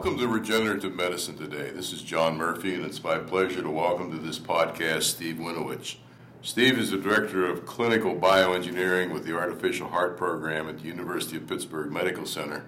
Welcome 0.00 0.18
to 0.20 0.28
Regenerative 0.28 0.94
Medicine 0.94 1.36
today. 1.36 1.72
This 1.72 1.92
is 1.92 2.00
John 2.00 2.38
Murphy, 2.38 2.74
and 2.74 2.86
it's 2.86 3.04
my 3.04 3.18
pleasure 3.18 3.60
to 3.60 3.70
welcome 3.70 4.10
to 4.10 4.16
this 4.16 4.38
podcast 4.38 5.02
Steve 5.02 5.36
Winowich. 5.36 5.96
Steve 6.40 6.78
is 6.78 6.90
the 6.90 6.96
Director 6.96 7.44
of 7.44 7.66
Clinical 7.66 8.16
Bioengineering 8.16 9.12
with 9.12 9.26
the 9.26 9.36
Artificial 9.36 9.88
Heart 9.88 10.16
Program 10.16 10.70
at 10.70 10.78
the 10.78 10.86
University 10.86 11.36
of 11.36 11.46
Pittsburgh 11.46 11.92
Medical 11.92 12.24
Center. 12.24 12.64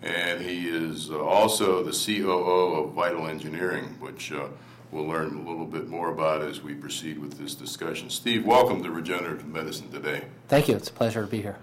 And 0.00 0.40
he 0.40 0.66
is 0.66 1.10
uh, 1.10 1.22
also 1.22 1.82
the 1.82 1.92
COO 1.92 2.84
of 2.84 2.94
Vital 2.94 3.26
Engineering, 3.26 3.98
which 4.00 4.32
uh, 4.32 4.48
we'll 4.90 5.04
learn 5.04 5.36
a 5.36 5.46
little 5.46 5.66
bit 5.66 5.90
more 5.90 6.10
about 6.10 6.40
as 6.40 6.62
we 6.62 6.72
proceed 6.72 7.18
with 7.18 7.36
this 7.36 7.54
discussion. 7.54 8.08
Steve, 8.08 8.46
welcome 8.46 8.82
to 8.82 8.90
Regenerative 8.90 9.46
Medicine 9.46 9.90
today. 9.90 10.24
Thank 10.48 10.68
you. 10.68 10.76
It's 10.76 10.88
a 10.88 10.92
pleasure 10.94 11.20
to 11.20 11.26
be 11.26 11.42
here. 11.42 11.58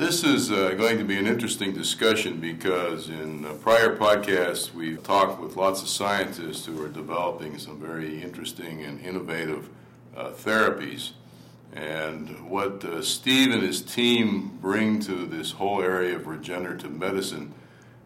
This 0.00 0.24
is 0.24 0.50
uh, 0.50 0.70
going 0.78 0.96
to 0.96 1.04
be 1.04 1.18
an 1.18 1.26
interesting 1.26 1.74
discussion 1.74 2.40
because 2.40 3.10
in 3.10 3.44
prior 3.58 3.94
podcasts 3.94 4.72
we've 4.72 5.02
talked 5.02 5.38
with 5.38 5.56
lots 5.56 5.82
of 5.82 5.88
scientists 5.88 6.64
who 6.64 6.82
are 6.82 6.88
developing 6.88 7.58
some 7.58 7.78
very 7.78 8.22
interesting 8.22 8.82
and 8.82 8.98
innovative 9.04 9.68
uh, 10.16 10.30
therapies. 10.30 11.10
And 11.74 12.48
what 12.48 12.82
uh, 12.82 13.02
Steve 13.02 13.52
and 13.52 13.62
his 13.62 13.82
team 13.82 14.56
bring 14.62 15.00
to 15.00 15.26
this 15.26 15.50
whole 15.50 15.82
area 15.82 16.16
of 16.16 16.26
regenerative 16.26 16.96
medicine 16.96 17.52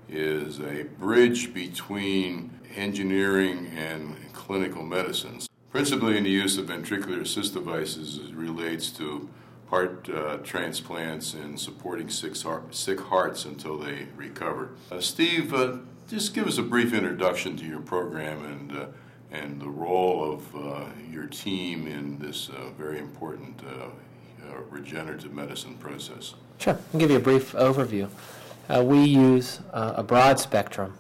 is 0.09 0.59
a 0.59 0.87
bridge 0.99 1.55
between 1.55 2.51
engineering 2.75 3.69
and 3.69 4.17
clinical 4.33 4.83
medicines, 4.83 5.49
principally 5.71 6.19
in 6.19 6.25
the 6.25 6.31
use 6.31 6.59
of 6.59 6.67
ventricular 6.67 7.21
assist 7.21 7.55
devices 7.55 8.19
as 8.19 8.33
relates 8.33 8.91
to 8.91 9.29
heart 9.75 10.09
uh, 10.09 10.37
transplants 10.45 11.35
and 11.35 11.59
supporting 11.59 12.09
sick, 12.09 12.41
heart, 12.41 12.73
sick 12.73 13.01
hearts 13.01 13.45
until 13.45 13.77
they 13.77 14.07
recover. 14.15 14.71
Uh, 14.93 15.01
Steve, 15.01 15.53
uh, 15.53 15.79
just 16.09 16.33
give 16.33 16.47
us 16.47 16.59
a 16.59 16.63
brief 16.63 16.95
introduction 16.95 17.57
to 17.57 17.65
your 17.65 17.81
program 17.81 18.45
and 18.45 18.73
uh, 18.73 18.87
and 19.33 19.61
the 19.61 19.69
role 19.69 20.33
of 20.33 20.55
uh, 20.55 20.85
your 21.11 21.27
team 21.27 21.89
in 21.89 22.17
this 22.21 22.51
uh, 22.51 22.71
very 22.79 23.01
important 23.01 23.63
regenerative 24.71 25.33
medicine 25.33 25.77
process. 25.79 26.35
Sure, 26.59 26.79
I'll 26.93 27.01
give 27.01 27.11
you 27.11 27.17
a 27.17 27.27
brief 27.31 27.53
overview. 27.53 28.09
we 28.85 29.03
use 29.03 29.61
a 29.73 30.05
broad 30.05 30.39
spectrum 30.39 30.95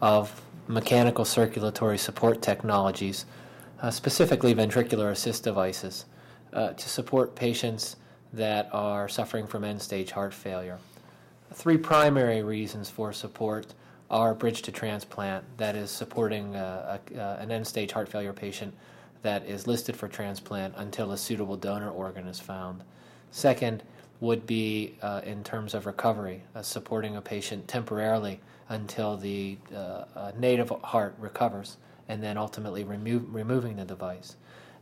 of 0.00 0.40
mechanical 0.68 1.24
circulatory 1.24 1.98
support 1.98 2.40
technologies, 2.40 3.26
specifically 3.90 4.54
ventricular 4.54 5.10
assist 5.10 5.42
devices, 5.42 6.04
to 6.52 6.88
support 6.88 7.34
patients 7.34 7.96
that 8.32 8.68
are 8.72 9.08
suffering 9.08 9.46
from 9.46 9.64
end 9.64 9.80
stage 9.82 10.10
heart 10.10 10.32
failure. 10.32 10.78
Three 11.52 11.76
primary 11.76 12.42
reasons 12.42 12.88
for 12.88 13.12
support 13.12 13.74
are 14.10 14.34
bridge 14.34 14.62
to 14.62 14.72
transplant, 14.72 15.44
that 15.56 15.74
is, 15.74 15.90
supporting 15.90 16.56
uh, 16.56 16.98
a, 17.14 17.20
uh, 17.20 17.36
an 17.40 17.50
end 17.50 17.66
stage 17.66 17.92
heart 17.92 18.08
failure 18.08 18.32
patient 18.32 18.74
that 19.22 19.46
is 19.46 19.66
listed 19.66 19.96
for 19.96 20.08
transplant 20.08 20.74
until 20.76 21.12
a 21.12 21.18
suitable 21.18 21.56
donor 21.56 21.90
organ 21.90 22.26
is 22.26 22.40
found. 22.40 22.82
Second, 23.30 23.82
would 24.22 24.46
be 24.46 24.94
uh, 25.02 25.20
in 25.24 25.42
terms 25.42 25.74
of 25.74 25.84
recovery, 25.84 26.42
uh, 26.54 26.62
supporting 26.62 27.16
a 27.16 27.20
patient 27.20 27.66
temporarily 27.66 28.38
until 28.68 29.16
the 29.16 29.58
uh, 29.74 30.04
uh, 30.14 30.32
native 30.38 30.70
heart 30.84 31.12
recovers, 31.18 31.76
and 32.08 32.22
then 32.22 32.38
ultimately 32.38 32.84
remo- 32.84 33.26
removing 33.30 33.74
the 33.76 33.84
device. 33.84 34.36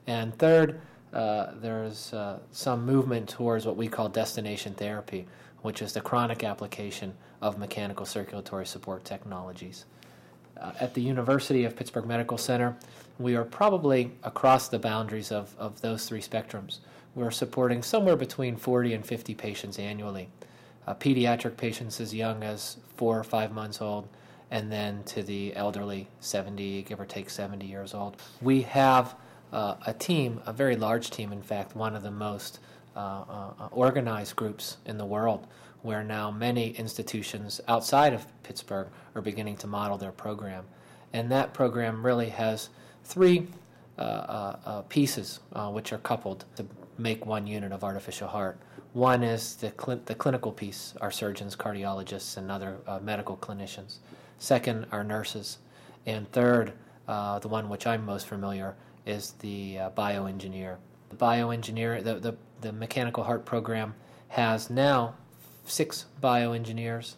And 0.06 0.36
third, 0.38 0.78
uh, 1.12 1.52
there's 1.60 2.12
uh, 2.12 2.38
some 2.52 2.86
movement 2.86 3.28
towards 3.28 3.66
what 3.66 3.76
we 3.76 3.88
call 3.88 4.08
destination 4.08 4.74
therapy, 4.74 5.26
which 5.62 5.82
is 5.82 5.92
the 5.92 6.00
chronic 6.00 6.44
application 6.44 7.14
of 7.42 7.58
mechanical 7.58 8.06
circulatory 8.06 8.66
support 8.66 9.04
technologies. 9.04 9.84
Uh, 10.60 10.72
at 10.78 10.94
the 10.94 11.00
University 11.00 11.64
of 11.64 11.74
Pittsburgh 11.74 12.06
Medical 12.06 12.38
Center, 12.38 12.76
we 13.18 13.34
are 13.34 13.44
probably 13.44 14.12
across 14.22 14.68
the 14.68 14.78
boundaries 14.78 15.32
of, 15.32 15.54
of 15.58 15.80
those 15.80 16.06
three 16.06 16.20
spectrums. 16.20 16.78
We're 17.14 17.30
supporting 17.30 17.82
somewhere 17.82 18.16
between 18.16 18.56
40 18.56 18.94
and 18.94 19.04
50 19.04 19.34
patients 19.34 19.78
annually. 19.78 20.28
Uh, 20.86 20.94
pediatric 20.94 21.56
patients 21.56 22.00
as 22.00 22.14
young 22.14 22.42
as 22.42 22.76
four 22.96 23.18
or 23.18 23.24
five 23.24 23.52
months 23.52 23.80
old, 23.80 24.08
and 24.50 24.70
then 24.70 25.02
to 25.04 25.22
the 25.22 25.54
elderly, 25.56 26.08
70, 26.20 26.82
give 26.82 27.00
or 27.00 27.06
take 27.06 27.30
70 27.30 27.66
years 27.66 27.94
old. 27.94 28.16
We 28.40 28.62
have 28.62 29.14
uh, 29.52 29.74
a 29.86 29.92
team, 29.92 30.40
a 30.46 30.52
very 30.52 30.76
large 30.76 31.10
team, 31.10 31.32
in 31.32 31.42
fact, 31.42 31.74
one 31.74 31.96
of 31.96 32.02
the 32.02 32.10
most 32.10 32.60
uh, 32.96 33.24
uh, 33.58 33.68
organized 33.70 34.36
groups 34.36 34.76
in 34.84 34.98
the 34.98 35.06
world, 35.06 35.46
where 35.82 36.02
now 36.02 36.30
many 36.30 36.70
institutions 36.70 37.60
outside 37.68 38.12
of 38.12 38.26
Pittsburgh 38.42 38.88
are 39.14 39.22
beginning 39.22 39.56
to 39.56 39.66
model 39.66 39.96
their 39.96 40.12
program. 40.12 40.64
And 41.12 41.30
that 41.30 41.54
program 41.54 42.04
really 42.04 42.28
has 42.28 42.68
three 43.04 43.48
uh, 43.98 44.02
uh, 44.02 44.56
uh, 44.64 44.82
pieces 44.82 45.40
which 45.72 45.92
are 45.92 45.98
coupled 45.98 46.44
to 46.56 46.64
make 46.98 47.26
one 47.26 47.46
unit 47.46 47.72
of 47.72 47.84
artificial 47.84 48.28
heart. 48.28 48.58
One 48.92 49.22
is 49.22 49.56
the, 49.56 49.72
cl- 49.78 50.00
the 50.04 50.14
clinical 50.14 50.52
piece, 50.52 50.94
our 51.00 51.10
surgeons, 51.10 51.54
cardiologists, 51.54 52.36
and 52.36 52.50
other 52.50 52.78
medical 53.02 53.36
clinicians. 53.36 53.96
Second, 54.38 54.86
our 54.90 55.04
nurses. 55.04 55.58
And 56.06 56.30
third, 56.32 56.72
the 57.06 57.48
one 57.48 57.68
which 57.68 57.86
I'm 57.86 58.04
most 58.04 58.26
familiar 58.26 58.74
is 59.06 59.32
the 59.40 59.78
uh, 59.78 59.90
bioengineer. 59.90 60.76
The 61.10 61.16
bioengineer, 61.16 62.02
the, 62.02 62.14
the, 62.14 62.36
the 62.60 62.72
mechanical 62.72 63.24
heart 63.24 63.44
program 63.44 63.94
has 64.28 64.70
now 64.70 65.14
six 65.64 66.06
bioengineers, 66.22 67.14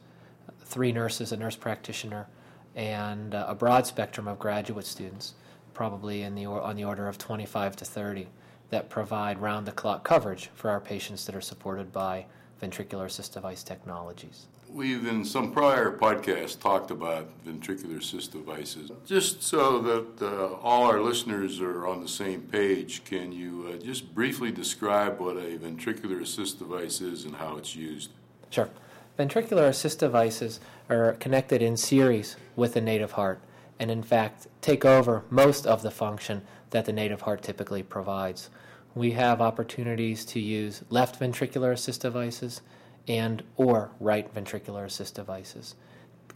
three 0.64 0.92
nurses, 0.92 1.32
a 1.32 1.36
nurse 1.36 1.56
practitioner, 1.56 2.26
and 2.74 3.34
uh, 3.34 3.46
a 3.48 3.54
broad 3.54 3.86
spectrum 3.86 4.26
of 4.26 4.38
graduate 4.38 4.86
students, 4.86 5.34
probably 5.74 6.22
in 6.22 6.34
the 6.34 6.46
or, 6.46 6.60
on 6.60 6.76
the 6.76 6.84
order 6.84 7.08
of 7.08 7.18
25 7.18 7.76
to 7.76 7.84
30, 7.84 8.28
that 8.70 8.88
provide 8.88 9.38
round 9.38 9.66
the 9.66 9.72
clock 9.72 10.04
coverage 10.04 10.50
for 10.54 10.70
our 10.70 10.80
patients 10.80 11.26
that 11.26 11.34
are 11.34 11.42
supported 11.42 11.92
by 11.92 12.24
ventricular 12.62 13.06
assist 13.06 13.34
device 13.34 13.62
technologies. 13.62 14.46
We've, 14.72 15.06
in 15.06 15.24
some 15.24 15.52
prior 15.52 15.96
podcasts, 15.96 16.58
talked 16.58 16.90
about 16.90 17.28
ventricular 17.44 17.98
assist 17.98 18.32
devices. 18.32 18.90
Just 19.04 19.42
so 19.42 19.78
that 19.80 20.22
uh, 20.22 20.54
all 20.62 20.84
our 20.84 21.00
listeners 21.00 21.60
are 21.60 21.86
on 21.86 22.00
the 22.00 22.08
same 22.08 22.40
page, 22.40 23.04
can 23.04 23.32
you 23.32 23.70
uh, 23.70 23.82
just 23.82 24.14
briefly 24.14 24.50
describe 24.50 25.20
what 25.20 25.36
a 25.36 25.58
ventricular 25.58 26.22
assist 26.22 26.58
device 26.58 27.02
is 27.02 27.24
and 27.24 27.36
how 27.36 27.56
it's 27.58 27.76
used? 27.76 28.10
Sure. 28.48 28.70
Ventricular 29.18 29.68
assist 29.68 29.98
devices 29.98 30.58
are 30.88 31.12
connected 31.14 31.60
in 31.60 31.76
series 31.76 32.36
with 32.56 32.72
the 32.72 32.80
native 32.80 33.12
heart 33.12 33.40
and, 33.78 33.90
in 33.90 34.02
fact, 34.02 34.46
take 34.62 34.86
over 34.86 35.22
most 35.28 35.66
of 35.66 35.82
the 35.82 35.90
function 35.90 36.42
that 36.70 36.86
the 36.86 36.92
native 36.92 37.22
heart 37.22 37.42
typically 37.42 37.82
provides. 37.82 38.48
We 38.94 39.12
have 39.12 39.42
opportunities 39.42 40.24
to 40.26 40.40
use 40.40 40.82
left 40.88 41.20
ventricular 41.20 41.72
assist 41.72 42.00
devices 42.02 42.62
and 43.08 43.42
or 43.56 43.90
right 44.00 44.32
ventricular 44.34 44.84
assist 44.84 45.14
devices. 45.14 45.74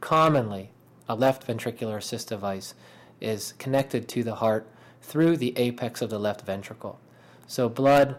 Commonly, 0.00 0.70
a 1.08 1.14
left 1.14 1.46
ventricular 1.46 1.96
assist 1.96 2.28
device 2.28 2.74
is 3.20 3.54
connected 3.58 4.08
to 4.08 4.22
the 4.22 4.36
heart 4.36 4.66
through 5.00 5.36
the 5.36 5.56
apex 5.56 6.02
of 6.02 6.10
the 6.10 6.18
left 6.18 6.42
ventricle. 6.42 7.00
So 7.46 7.68
blood 7.68 8.16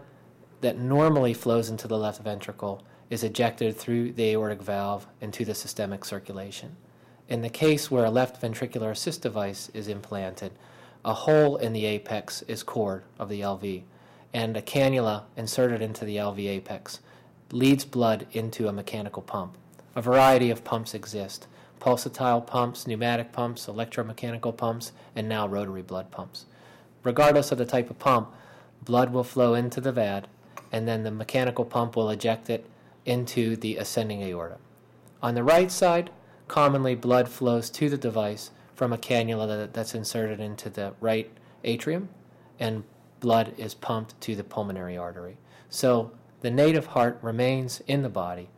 that 0.60 0.78
normally 0.78 1.34
flows 1.34 1.68
into 1.68 1.86
the 1.86 1.98
left 1.98 2.22
ventricle 2.22 2.82
is 3.10 3.22
ejected 3.22 3.76
through 3.76 4.12
the 4.12 4.30
aortic 4.30 4.62
valve 4.62 5.06
into 5.20 5.44
the 5.44 5.54
systemic 5.54 6.04
circulation. 6.04 6.76
In 7.28 7.42
the 7.42 7.50
case 7.50 7.90
where 7.90 8.04
a 8.04 8.10
left 8.10 8.40
ventricular 8.40 8.90
assist 8.90 9.22
device 9.22 9.70
is 9.74 9.88
implanted, 9.88 10.52
a 11.04 11.14
hole 11.14 11.56
in 11.56 11.72
the 11.72 11.84
apex 11.84 12.42
is 12.42 12.62
cored 12.62 13.04
of 13.18 13.28
the 13.28 13.40
LV, 13.40 13.82
and 14.32 14.56
a 14.56 14.62
cannula 14.62 15.24
inserted 15.36 15.80
into 15.80 16.04
the 16.04 16.16
LV 16.16 16.38
apex 16.46 17.00
leads 17.50 17.84
blood 17.84 18.26
into 18.32 18.68
a 18.68 18.72
mechanical 18.72 19.22
pump. 19.22 19.56
A 19.94 20.02
variety 20.02 20.50
of 20.50 20.64
pumps 20.64 20.94
exist 20.94 21.46
pulsatile 21.80 22.44
pumps, 22.44 22.86
pneumatic 22.86 23.32
pumps, 23.32 23.66
electromechanical 23.66 24.56
pumps, 24.56 24.92
and 25.14 25.28
now 25.28 25.46
rotary 25.46 25.82
blood 25.82 26.10
pumps. 26.10 26.44
Regardless 27.04 27.52
of 27.52 27.58
the 27.58 27.64
type 27.64 27.88
of 27.88 27.98
pump, 27.98 28.28
blood 28.82 29.12
will 29.12 29.24
flow 29.24 29.54
into 29.54 29.80
the 29.80 29.92
VAD, 29.92 30.26
and 30.72 30.86
then 30.88 31.04
the 31.04 31.10
mechanical 31.10 31.64
pump 31.64 31.96
will 31.96 32.10
eject 32.10 32.50
it 32.50 32.66
into 33.04 33.56
the 33.56 33.76
ascending 33.76 34.22
aorta. 34.22 34.58
On 35.22 35.34
the 35.34 35.44
right 35.44 35.70
side, 35.70 36.10
commonly 36.48 36.94
blood 36.94 37.28
flows 37.28 37.70
to 37.70 37.88
the 37.88 37.96
device 37.96 38.50
from 38.74 38.92
a 38.92 38.98
cannula 38.98 39.72
that's 39.72 39.94
inserted 39.94 40.40
into 40.40 40.68
the 40.68 40.94
right 41.00 41.30
atrium, 41.64 42.08
and 42.58 42.84
blood 43.20 43.52
is 43.56 43.74
pumped 43.74 44.20
to 44.20 44.36
the 44.36 44.44
pulmonary 44.44 44.96
artery. 44.96 45.36
So 45.68 46.12
the 46.40 46.50
native 46.50 46.86
heart 46.86 47.18
remains 47.22 47.82
in 47.86 48.02
the 48.02 48.08
body, 48.08 48.48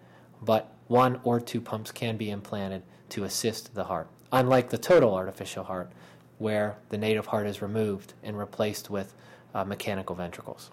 but 0.43 0.73
one 0.89 1.21
or 1.25 1.41
two 1.41 1.61
pumps 1.61 1.93
can 1.93 2.17
be 2.17 2.31
implanted 2.31 2.83
to 3.11 3.25
assist 3.25 3.75
the 3.75 3.85
heart, 3.85 4.09
unlike 4.33 4.71
the 4.71 4.79
total 4.79 5.15
artificial 5.15 5.65
heart, 5.65 5.91
where 6.39 6.77
the 6.89 6.99
native 6.99 7.27
heart 7.27 7.47
is 7.47 7.63
removed 7.63 8.15
and 8.23 8.39
replaced 8.39 8.91
with 8.91 9.15
uh, 9.55 9.65
mechanical 9.65 10.15
ventricles. 10.15 10.71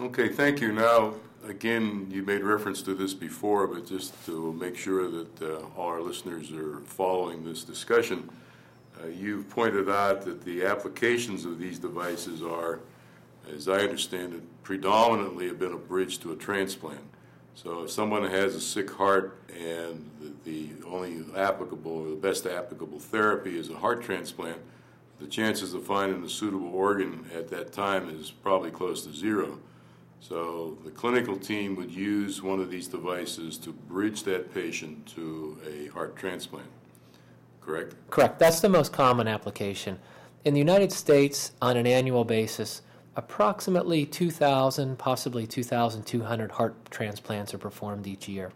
Okay, 0.00 0.28
thank 0.28 0.60
you. 0.60 0.72
Now, 0.72 1.14
again, 1.48 2.08
you 2.10 2.22
made 2.22 2.42
reference 2.42 2.82
to 2.82 2.94
this 2.94 3.14
before, 3.14 3.66
but 3.66 3.86
just 3.86 4.12
to 4.26 4.52
make 4.52 4.76
sure 4.76 5.10
that 5.10 5.42
uh, 5.42 5.66
all 5.76 5.88
our 5.88 6.02
listeners 6.02 6.52
are 6.52 6.80
following 6.80 7.44
this 7.44 7.64
discussion, 7.64 8.28
uh, 9.02 9.06
you've 9.06 9.48
pointed 9.50 9.88
out 9.88 10.22
that 10.22 10.44
the 10.44 10.64
applications 10.64 11.44
of 11.44 11.58
these 11.58 11.78
devices 11.78 12.42
are, 12.42 12.80
as 13.54 13.68
I 13.68 13.80
understand 13.80 14.34
it, 14.34 14.62
predominantly 14.62 15.46
have 15.48 15.58
been 15.58 15.72
a 15.72 15.78
bridge 15.78 16.18
to 16.20 16.32
a 16.32 16.36
transplant. 16.36 17.00
So 17.54 17.84
if 17.84 17.90
someone 17.90 18.22
has 18.28 18.54
a 18.54 18.60
sick 18.60 18.90
heart 18.90 19.40
and 19.48 20.10
the, 20.20 20.68
the 20.78 20.86
only 20.86 21.24
applicable 21.34 21.92
or 21.92 22.10
the 22.10 22.16
best 22.16 22.46
applicable 22.46 22.98
therapy 22.98 23.58
is 23.58 23.70
a 23.70 23.76
heart 23.76 24.02
transplant, 24.02 24.58
the 25.18 25.26
chances 25.26 25.72
of 25.72 25.84
finding 25.84 26.22
a 26.22 26.28
suitable 26.28 26.74
organ 26.74 27.24
at 27.34 27.48
that 27.48 27.72
time 27.72 28.10
is 28.10 28.30
probably 28.30 28.70
close 28.70 29.06
to 29.06 29.14
zero. 29.14 29.58
So 30.20 30.76
the 30.84 30.90
clinical 30.90 31.36
team 31.36 31.76
would 31.76 31.90
use 31.90 32.42
one 32.42 32.60
of 32.60 32.70
these 32.70 32.88
devices 32.88 33.56
to 33.58 33.72
bridge 33.72 34.24
that 34.24 34.52
patient 34.52 35.06
to 35.14 35.58
a 35.66 35.86
heart 35.88 36.16
transplant. 36.16 36.68
Correct? 37.60 37.94
Correct. 38.10 38.38
That's 38.38 38.60
the 38.60 38.68
most 38.68 38.92
common 38.92 39.28
application. 39.28 39.98
In 40.44 40.52
the 40.54 40.60
United 40.60 40.92
States, 40.92 41.52
on 41.62 41.76
an 41.76 41.86
annual 41.86 42.24
basis, 42.24 42.82
approximately 43.16 44.04
2,000, 44.04 44.98
possibly 44.98 45.46
2,200 45.46 46.52
heart 46.52 46.90
transplants 46.90 47.54
are 47.54 47.58
performed 47.58 48.06
each 48.06 48.28
year. 48.28 48.52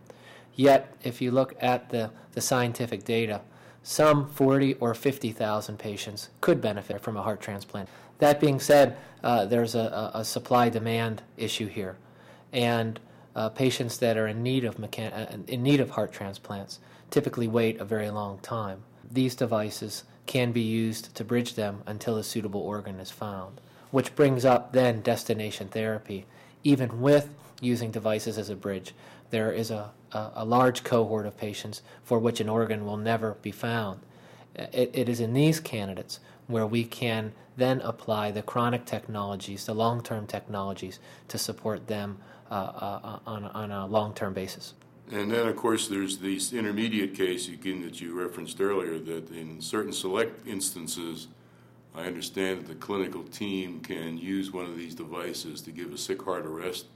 Yet, 0.55 0.95
if 1.03 1.23
you 1.23 1.31
look 1.31 1.55
at 1.61 1.89
the, 1.89 2.11
the 2.33 2.43
scientific 2.43 3.05
data, 3.05 3.41
some 3.83 4.29
40 4.29 4.75
or 4.75 4.93
50,000 4.95 5.79
patients 5.79 6.29
could 6.43 6.61
benefit 6.61 7.01
from 7.01 7.17
a 7.17 7.23
heart 7.23 7.41
transplant. 7.41 7.89
That 8.19 8.39
being 8.39 8.61
said, 8.61 8.99
uh, 9.25 9.47
there's 9.47 9.75
a, 9.75 10.11
a 10.13 10.25
supply 10.25 10.69
demand 10.69 11.23
issue 11.39 11.67
here, 11.67 11.97
and 12.53 13.01
uh, 13.35 13.49
patients 13.49 13.97
that 13.99 14.19
are 14.19 14.27
in 14.27 14.43
need 14.43 14.65
of 14.65 14.77
mechan- 14.77 15.17
uh, 15.17 15.39
in 15.47 15.63
need 15.63 15.81
of 15.81 15.91
heart 15.91 16.13
transplants 16.13 16.81
typically 17.09 17.49
wait 17.49 17.81
a 17.81 17.85
very 17.85 18.11
long 18.11 18.39
time. 18.41 18.83
These 19.11 19.35
devices 19.35 20.05
can 20.27 20.53
be 20.53 20.61
used 20.61 21.15
to 21.15 21.25
bridge 21.25 21.55
them 21.55 21.83
until 21.87 22.19
a 22.19 22.23
suitable 22.23 22.61
organ 22.61 23.01
is 23.01 23.11
found, 23.11 23.61
which 23.91 24.15
brings 24.15 24.45
up 24.45 24.73
then 24.73 25.01
destination 25.01 25.69
therapy. 25.69 26.27
Even 26.63 27.01
with 27.01 27.35
using 27.61 27.91
devices 27.91 28.39
as 28.39 28.51
a 28.51 28.57
bridge, 28.57 28.95
there 29.31 29.53
is 29.53 29.71
a, 29.71 29.91
a, 30.13 30.31
a 30.37 30.45
large 30.45 30.85
cohort 30.85 31.27
of 31.27 31.37
patients 31.37 31.83
for 32.03 32.19
which 32.19 32.41
an 32.41 32.49
organ 32.49 32.85
will 32.85 32.97
never 32.97 33.35
be 33.43 33.53
found. 33.53 34.01
It, 34.55 34.91
it 34.93 35.09
is 35.09 35.21
in 35.21 35.33
these 35.33 35.61
candidates 35.61 36.21
where 36.47 36.67
we 36.67 36.85
can 36.85 37.33
then 37.57 37.81
apply 37.83 38.31
the 38.31 38.43
chronic 38.43 38.85
technologies, 38.85 39.67
the 39.67 39.75
long 39.75 40.03
term 40.03 40.27
technologies, 40.27 40.99
to 41.29 41.39
support 41.39 41.87
them 41.87 42.19
uh, 42.51 42.55
uh, 42.55 43.19
on, 43.27 43.45
on 43.45 43.71
a 43.71 43.87
long 43.87 44.13
term 44.15 44.33
basis. 44.33 44.75
And 45.13 45.31
then, 45.31 45.47
of 45.49 45.57
course, 45.57 45.89
there's 45.89 46.19
this 46.19 46.53
intermediate 46.53 47.15
case 47.15 47.49
again 47.49 47.83
that 47.83 48.01
you 48.01 48.19
referenced 48.21 48.61
earlier 48.61 48.99
that 48.99 49.31
in 49.31 49.61
certain 49.61 49.93
select 49.93 50.47
instances, 50.47 51.27
I 51.95 52.05
understand 52.05 52.61
that 52.61 52.69
the 52.69 52.75
clinical 52.75 53.25
team 53.25 53.81
can 53.81 54.17
use 54.17 54.53
one 54.53 54.65
of 54.65 54.77
these 54.77 54.95
devices 54.95 55.61
to 55.63 55.71
give 55.71 55.93
a 55.93 55.99
sick 55.99 56.23
heart 56.23 56.47
a 56.47 56.49
rest. 56.49 56.87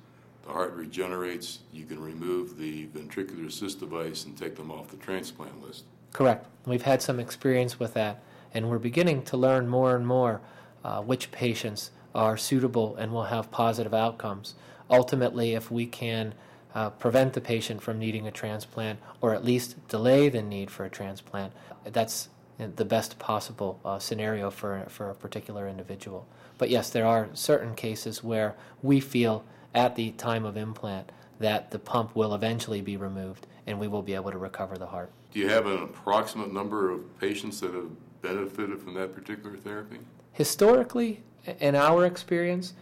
the 0.47 0.53
heart 0.53 0.75
regenerates, 0.75 1.61
you 1.73 1.87
can 1.87 2.01
remove 2.01 2.59
the 2.59 2.87
ventricular 2.89 3.47
assist 3.47 3.81
device 3.81 4.25
and 4.25 4.37
take 4.37 4.57
them 4.57 4.71
off 4.71 4.89
the 4.89 4.97
transplant 4.99 5.63
list. 5.67 5.85
Correct. 6.13 6.47
We've 6.67 6.83
had 6.83 7.01
some 7.03 7.19
experience 7.19 7.81
with 7.81 7.95
that, 7.95 8.23
and 8.53 8.69
we're 8.69 8.79
beginning 8.79 9.23
to 9.23 9.37
learn 9.37 9.69
more 9.69 9.97
and 9.97 10.07
more 10.07 10.43
uh, 10.85 11.01
which 11.01 11.33
patients 11.33 11.91
are 12.15 12.37
suitable 12.37 12.95
and 12.97 13.13
will 13.13 13.25
have 13.25 13.51
positive 13.51 13.95
outcomes. 13.95 14.55
Ultimately, 14.91 15.55
if 15.55 15.71
we 15.71 15.87
can 15.87 16.35
uh, 16.75 16.91
prevent 16.91 17.33
the 17.33 17.41
patient 17.41 17.83
from 17.83 17.99
needing 17.99 18.27
a 18.27 18.31
transplant 18.31 19.01
or 19.21 19.35
at 19.35 19.45
least 19.45 19.77
delay 19.89 20.29
the 20.29 20.43
need 20.43 20.71
for 20.71 20.85
a 20.85 20.91
transplant, 20.91 21.53
that's 21.85 22.29
the 22.59 22.85
best 22.85 23.19
possible 23.19 23.81
uh, 23.85 23.99
scenario 23.99 24.51
for, 24.51 24.85
for 24.89 25.11
a 25.11 25.15
particular 25.15 25.69
individual. 25.69 26.27
But 26.59 26.71
yes, 26.71 26.91
there 26.91 27.07
are 27.07 27.29
certain 27.35 27.75
cases 27.75 28.23
where 28.23 28.55
we 28.83 29.01
feel 29.01 29.45
at 29.75 29.97
the 29.97 30.13
time 30.13 30.45
of 30.45 30.57
implant 30.57 31.11
that 31.41 31.71
the 31.73 31.79
pump 31.79 32.15
will 32.15 32.35
eventually 32.35 32.81
be 32.81 32.97
removed 32.97 33.47
and 33.67 33.81
we 33.81 33.89
will 33.89 34.03
be 34.03 34.15
able 34.15 34.31
to 34.31 34.39
recover 34.39 34.77
the 34.77 34.87
heart. 34.87 35.11
Do 35.33 35.41
you 35.41 35.49
have 35.49 35.67
an 35.67 35.83
approximate 35.83 36.53
number 36.53 36.91
of 36.91 37.19
patients 37.19 37.61
that 37.61 37.75
have 37.75 37.91
benefited 38.23 38.81
from 38.81 38.95
that 38.95 39.15
particular 39.15 39.57
therapy? 39.57 39.99
Historically, 40.33 41.23
in 41.61 41.75
our 41.75 42.07
experience, 42.07 42.75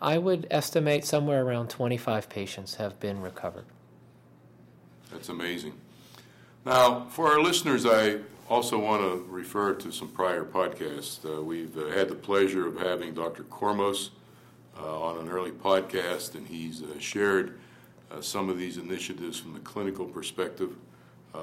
I 0.00 0.16
would 0.18 0.46
estimate 0.50 1.04
somewhere 1.04 1.44
around 1.44 1.68
25 1.68 2.28
patients 2.28 2.76
have 2.76 2.98
been 2.98 3.20
recovered. 3.20 3.64
That's 5.10 5.28
amazing. 5.28 5.74
Now, 6.64 7.06
for 7.10 7.28
our 7.28 7.42
listeners, 7.42 7.84
I 7.86 8.18
also 8.48 8.78
want 8.78 9.02
to 9.02 9.26
refer 9.28 9.74
to 9.74 9.92
some 9.92 10.08
prior 10.08 10.44
podcasts. 10.44 11.24
Uh, 11.24 11.42
we've 11.42 11.76
uh, 11.76 11.88
had 11.88 12.08
the 12.08 12.14
pleasure 12.14 12.66
of 12.66 12.78
having 12.78 13.12
Dr. 13.12 13.44
Kormos 13.44 14.10
uh, 14.78 15.00
on 15.00 15.18
an 15.18 15.28
early 15.28 15.50
podcast, 15.50 16.34
and 16.34 16.46
he's 16.46 16.82
uh, 16.82 16.98
shared 16.98 17.58
uh, 18.10 18.22
some 18.22 18.48
of 18.48 18.56
these 18.56 18.78
initiatives 18.78 19.38
from 19.38 19.52
the 19.52 19.60
clinical 19.60 20.06
perspective. 20.06 20.76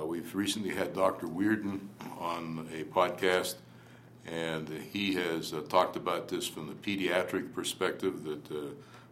we've 0.04 0.36
recently 0.36 0.72
had 0.72 0.94
Dr. 0.94 1.28
Wearden 1.28 1.80
on 2.20 2.68
a 2.74 2.84
podcast, 2.84 3.56
and 4.26 4.68
he 4.92 5.14
has 5.14 5.54
talked 5.70 5.96
about 5.96 6.28
this 6.28 6.48
from 6.48 6.68
the 6.68 6.74
pediatric 6.74 7.54
perspective 7.54 8.24
that 8.24 8.44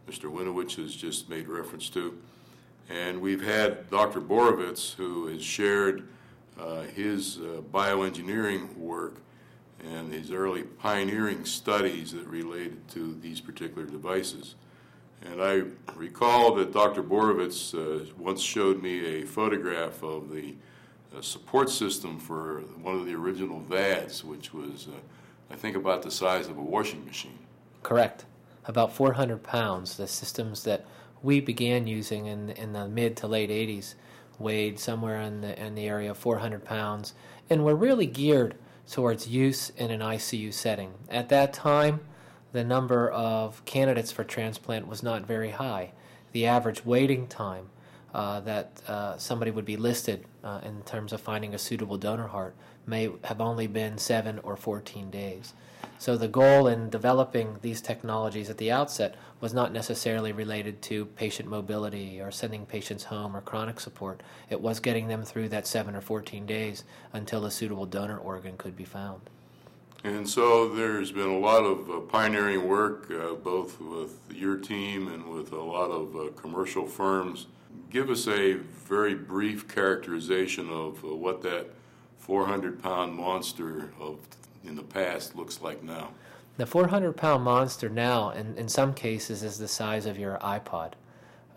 Mr. 0.09 0.31
Winowich 0.31 0.75
has 0.75 0.95
just 0.95 1.29
made 1.29 1.47
reference 1.47 1.89
to. 1.89 2.17
And 2.89 3.21
we've 3.21 3.43
had 3.43 3.89
Dr. 3.89 4.19
Borovetz, 4.19 4.95
who 4.95 5.27
has 5.27 5.41
shared 5.41 6.07
his 6.95 7.37
uh, 7.37 7.61
bioengineering 7.71 8.75
work 8.77 9.15
and 9.83 10.13
his 10.13 10.31
early 10.31 10.63
pioneering 10.63 11.45
studies 11.45 12.13
that 12.13 12.25
related 12.27 12.87
to 12.89 13.17
these 13.21 13.41
particular 13.41 13.85
devices. 13.85 14.55
And 15.21 15.41
I 15.41 15.63
recall 15.95 16.55
that 16.55 16.73
Dr. 16.73 17.03
Borovetz 17.03 17.73
uh, 17.73 18.05
once 18.17 18.41
showed 18.41 18.81
me 18.81 19.21
a 19.21 19.25
photograph 19.25 20.03
of 20.03 20.31
the 20.31 20.55
uh, 21.15 21.21
support 21.21 21.69
system 21.69 22.19
for 22.19 22.61
one 22.81 22.95
of 22.95 23.05
the 23.05 23.13
original 23.13 23.61
VADs, 23.61 24.23
which 24.23 24.53
was, 24.53 24.87
uh, 24.87 24.99
I 25.53 25.55
think, 25.55 25.75
about 25.75 26.01
the 26.01 26.11
size 26.11 26.47
of 26.47 26.57
a 26.57 26.61
washing 26.61 27.05
machine. 27.05 27.39
Correct. 27.83 28.25
About 28.65 28.93
400 28.93 29.43
pounds. 29.43 29.97
The 29.97 30.07
systems 30.07 30.63
that 30.63 30.85
we 31.21 31.39
began 31.39 31.87
using 31.87 32.25
in, 32.25 32.49
in 32.51 32.73
the 32.73 32.87
mid 32.87 33.15
to 33.17 33.27
late 33.27 33.49
80s 33.49 33.95
weighed 34.39 34.79
somewhere 34.79 35.21
in 35.21 35.41
the, 35.41 35.61
in 35.61 35.75
the 35.75 35.87
area 35.87 36.11
of 36.11 36.17
400 36.17 36.63
pounds 36.63 37.13
and 37.49 37.63
were 37.63 37.75
really 37.75 38.05
geared 38.05 38.55
towards 38.89 39.27
use 39.27 39.69
in 39.77 39.91
an 39.91 40.01
ICU 40.01 40.53
setting. 40.53 40.93
At 41.09 41.29
that 41.29 41.53
time, 41.53 42.01
the 42.51 42.63
number 42.63 43.09
of 43.09 43.63
candidates 43.65 44.11
for 44.11 44.23
transplant 44.23 44.87
was 44.87 45.03
not 45.03 45.25
very 45.25 45.51
high. 45.51 45.91
The 46.31 46.45
average 46.45 46.85
waiting 46.85 47.27
time 47.27 47.69
uh, 48.13 48.39
that 48.41 48.81
uh, 48.87 49.17
somebody 49.17 49.51
would 49.51 49.65
be 49.65 49.77
listed 49.77 50.25
uh, 50.43 50.59
in 50.63 50.81
terms 50.83 51.13
of 51.13 51.21
finding 51.21 51.53
a 51.53 51.57
suitable 51.57 51.97
donor 51.97 52.27
heart 52.27 52.55
may 52.85 53.09
have 53.23 53.41
only 53.41 53.67
been 53.67 53.97
7 53.97 54.39
or 54.43 54.55
14 54.55 55.09
days. 55.09 55.53
So 55.97 56.17
the 56.17 56.27
goal 56.27 56.67
in 56.67 56.89
developing 56.89 57.57
these 57.61 57.79
technologies 57.81 58.49
at 58.49 58.57
the 58.57 58.71
outset 58.71 59.15
was 59.39 59.53
not 59.53 59.71
necessarily 59.71 60.33
related 60.33 60.81
to 60.83 61.05
patient 61.05 61.47
mobility 61.47 62.19
or 62.19 62.29
sending 62.29 62.65
patients 62.65 63.05
home 63.05 63.37
or 63.37 63.41
chronic 63.41 63.79
support. 63.79 64.21
It 64.49 64.59
was 64.59 64.79
getting 64.79 65.07
them 65.07 65.23
through 65.23 65.49
that 65.49 65.65
7 65.65 65.95
or 65.95 66.01
14 66.01 66.45
days 66.45 66.83
until 67.13 67.45
a 67.45 67.51
suitable 67.51 67.85
donor 67.85 68.17
organ 68.17 68.57
could 68.57 68.75
be 68.75 68.83
found. 68.83 69.29
And 70.03 70.27
so 70.29 70.67
there's 70.67 71.13
been 71.13 71.29
a 71.29 71.39
lot 71.39 71.63
of 71.63 71.89
uh, 71.89 71.99
pioneering 72.01 72.67
work, 72.67 73.09
uh, 73.09 73.35
both 73.35 73.79
with 73.79 74.19
your 74.29 74.57
team 74.57 75.07
and 75.07 75.29
with 75.29 75.53
a 75.53 75.61
lot 75.61 75.89
of 75.89 76.15
uh, 76.15 76.31
commercial 76.35 76.85
firms. 76.85 77.47
Give 77.89 78.09
us 78.09 78.27
a 78.27 78.53
very 78.53 79.15
brief 79.15 79.67
characterization 79.67 80.69
of 80.69 81.03
uh, 81.03 81.15
what 81.15 81.41
that 81.43 81.67
400 82.19 82.81
pound 82.81 83.13
monster 83.15 83.91
of 83.99 84.19
in 84.63 84.75
the 84.75 84.83
past 84.83 85.35
looks 85.35 85.61
like 85.61 85.83
now. 85.83 86.09
The 86.57 86.65
400 86.65 87.17
pound 87.17 87.43
monster 87.43 87.89
now, 87.89 88.29
in, 88.29 88.55
in 88.57 88.69
some 88.69 88.93
cases, 88.93 89.43
is 89.43 89.57
the 89.57 89.67
size 89.67 90.05
of 90.05 90.17
your 90.17 90.37
iPod. 90.37 90.93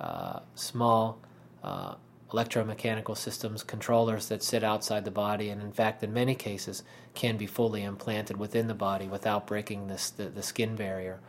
Uh, 0.01 0.41
small 0.55 1.19
uh, 1.63 1.95
electromechanical 2.31 3.17
systems, 3.17 3.63
controllers 3.63 4.29
that 4.29 4.43
sit 4.43 4.65
outside 4.65 5.05
the 5.05 5.11
body, 5.11 5.51
and 5.51 5.63
in 5.63 5.73
fact, 5.73 6.03
in 6.03 6.13
many 6.13 6.35
cases, 6.35 6.83
can 7.15 7.37
be 7.37 7.47
fully 7.47 7.83
implanted 7.83 8.37
within 8.37 8.67
the 8.67 8.75
body 8.75 9.07
without 9.07 9.47
breaking 9.47 9.87
this, 9.87 10.11
the, 10.11 10.25
the 10.25 10.43
skin 10.43 10.75
barrier. 10.75 11.21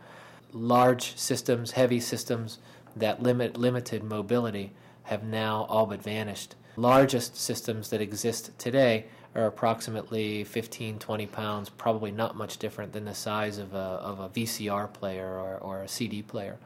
Large 0.52 1.16
systems, 1.16 1.72
heavy 1.72 2.00
systems 2.00 2.58
that 3.00 3.22
limit 3.22 3.56
limited 3.56 4.02
mobility 4.02 4.72
have 5.04 5.22
now 5.24 5.66
all 5.68 5.86
but 5.86 6.02
vanished. 6.02 6.54
Largest 6.76 7.36
systems 7.36 7.90
that 7.90 8.00
exist 8.00 8.56
today 8.58 9.06
are 9.34 9.46
approximately 9.46 10.44
15, 10.44 10.98
20 10.98 11.26
pounds, 11.26 11.68
probably 11.68 12.10
not 12.10 12.36
much 12.36 12.58
different 12.58 12.92
than 12.92 13.04
the 13.04 13.14
size 13.14 13.58
of 13.58 13.74
a, 13.74 13.76
of 13.76 14.20
a 14.20 14.28
VCR 14.28 14.92
player 14.92 15.26
or, 15.26 15.58
or 15.58 15.82
a 15.82 15.88
CD 15.88 16.22
player. 16.22 16.58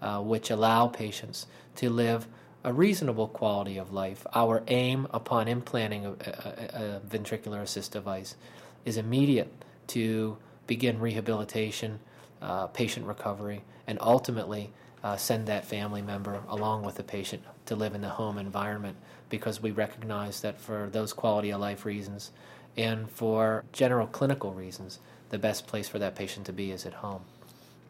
uh, 0.00 0.20
which 0.20 0.50
allow 0.50 0.86
patients 0.86 1.46
to 1.76 1.90
live 1.90 2.26
a 2.64 2.72
reasonable 2.72 3.28
quality 3.28 3.76
of 3.78 3.92
life. 3.92 4.26
Our 4.34 4.62
aim 4.68 5.06
upon 5.10 5.48
implanting 5.48 6.04
a, 6.06 6.10
a, 6.10 6.14
a 6.14 7.00
ventricular 7.08 7.62
assist 7.62 7.92
device 7.92 8.36
is 8.84 8.96
immediate 8.96 9.52
to 9.88 10.36
begin 10.66 10.98
rehabilitation, 10.98 12.00
uh, 12.42 12.66
patient 12.68 13.06
recovery, 13.06 13.62
and 13.86 13.98
ultimately 14.00 14.72
uh, 15.04 15.16
send 15.16 15.46
that 15.46 15.64
family 15.64 16.02
member 16.02 16.40
along 16.48 16.84
with 16.84 16.96
the 16.96 17.02
patient 17.02 17.42
to 17.66 17.76
live 17.76 17.94
in 17.94 18.00
the 18.00 18.08
home 18.08 18.38
environment 18.38 18.96
because 19.28 19.62
we 19.62 19.70
recognize 19.70 20.40
that 20.40 20.60
for 20.60 20.88
those 20.92 21.12
quality 21.12 21.50
of 21.50 21.60
life 21.60 21.84
reasons 21.84 22.30
and 22.76 23.10
for 23.10 23.64
general 23.72 24.06
clinical 24.06 24.52
reasons, 24.52 24.98
the 25.30 25.38
best 25.38 25.66
place 25.66 25.88
for 25.88 25.98
that 25.98 26.14
patient 26.14 26.46
to 26.46 26.52
be 26.52 26.70
is 26.70 26.86
at 26.86 26.94
home. 26.94 27.22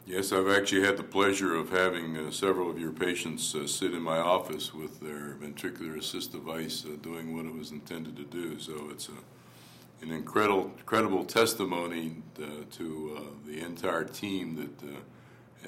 Yes, 0.07 0.31
I've 0.31 0.49
actually 0.49 0.83
had 0.83 0.97
the 0.97 1.03
pleasure 1.03 1.57
of 1.57 1.71
having 1.71 2.17
uh, 2.17 2.31
several 2.31 2.71
of 2.71 2.79
your 2.79 2.93
patients 2.93 3.53
uh, 3.57 3.67
sit 3.67 3.93
in 3.93 4.03
my 4.03 4.19
office 4.19 4.73
with 4.73 5.01
their 5.01 5.35
ventricular 5.35 5.99
assist 5.99 6.31
device 6.31 6.85
uh, 6.87 6.95
doing 7.03 7.37
what 7.37 7.45
it 7.45 7.53
was 7.53 7.73
intended 7.73 8.17
to 8.17 8.23
do. 8.23 8.57
So 8.61 8.89
it's 8.93 9.09
a, 9.09 10.05
an 10.05 10.13
incredible, 10.13 10.71
incredible 10.79 11.25
testimony 11.25 12.23
uh, 12.41 12.47
to 12.73 13.17
uh, 13.19 13.21
the 13.49 13.61
entire 13.65 14.05
team 14.05 14.55
that 14.55 14.89
uh, 14.89 15.01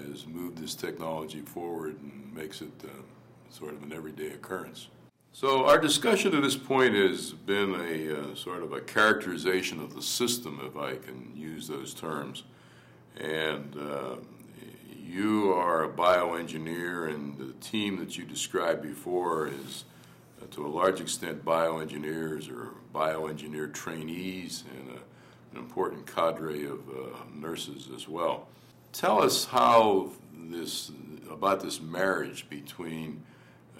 has 0.07 0.26
moved 0.26 0.59
this 0.59 0.75
technology 0.75 1.40
forward 1.40 2.00
and 2.00 2.35
makes 2.35 2.62
it 2.62 2.73
sort 3.50 3.75
of 3.75 3.83
an 3.83 3.93
everyday 3.93 4.28
occurrence. 4.28 4.88
So 5.33 5.67
our 5.67 5.78
discussion 5.78 6.33
to 6.33 6.40
this 6.40 6.57
point 6.57 6.95
has 6.95 7.33
been 7.33 7.75
a 7.75 8.35
sort 8.35 8.62
of 8.62 8.73
a 8.73 8.81
characterization 8.81 9.81
of 9.81 9.95
the 9.95 10.02
system, 10.02 10.61
if 10.67 10.76
I 10.76 10.97
can 10.97 11.33
use 11.37 11.69
those 11.69 11.95
terms. 11.95 12.45
And 13.17 13.76
uh, 13.76 14.17
you 15.07 15.52
are 15.52 15.85
a 15.85 15.88
bioengineer, 15.88 17.14
and 17.14 17.38
the 17.38 17.52
team 17.61 17.99
that 17.99 18.19
you 18.19 18.25
described 18.25 18.83
before 18.83 19.49
is, 19.49 19.85
uh, 20.43 20.47
to 20.50 20.67
a 20.67 20.69
large 20.69 21.00
extent, 21.00 21.45
bioengineers 21.45 22.50
or 22.50 22.75
bioengineer 22.95 23.73
trainees 23.73 24.64
and 24.76 24.99
an 25.52 25.57
important 25.57 26.07
cadre 26.07 26.64
of 26.64 26.81
uh, 26.88 27.17
nurses 27.35 27.88
as 27.95 28.09
well. 28.09 28.49
Tell 28.99 29.23
us 29.23 29.45
how 29.45 30.11
this 30.50 30.90
about 31.31 31.61
this 31.61 31.81
marriage 31.81 32.50
between 32.50 33.23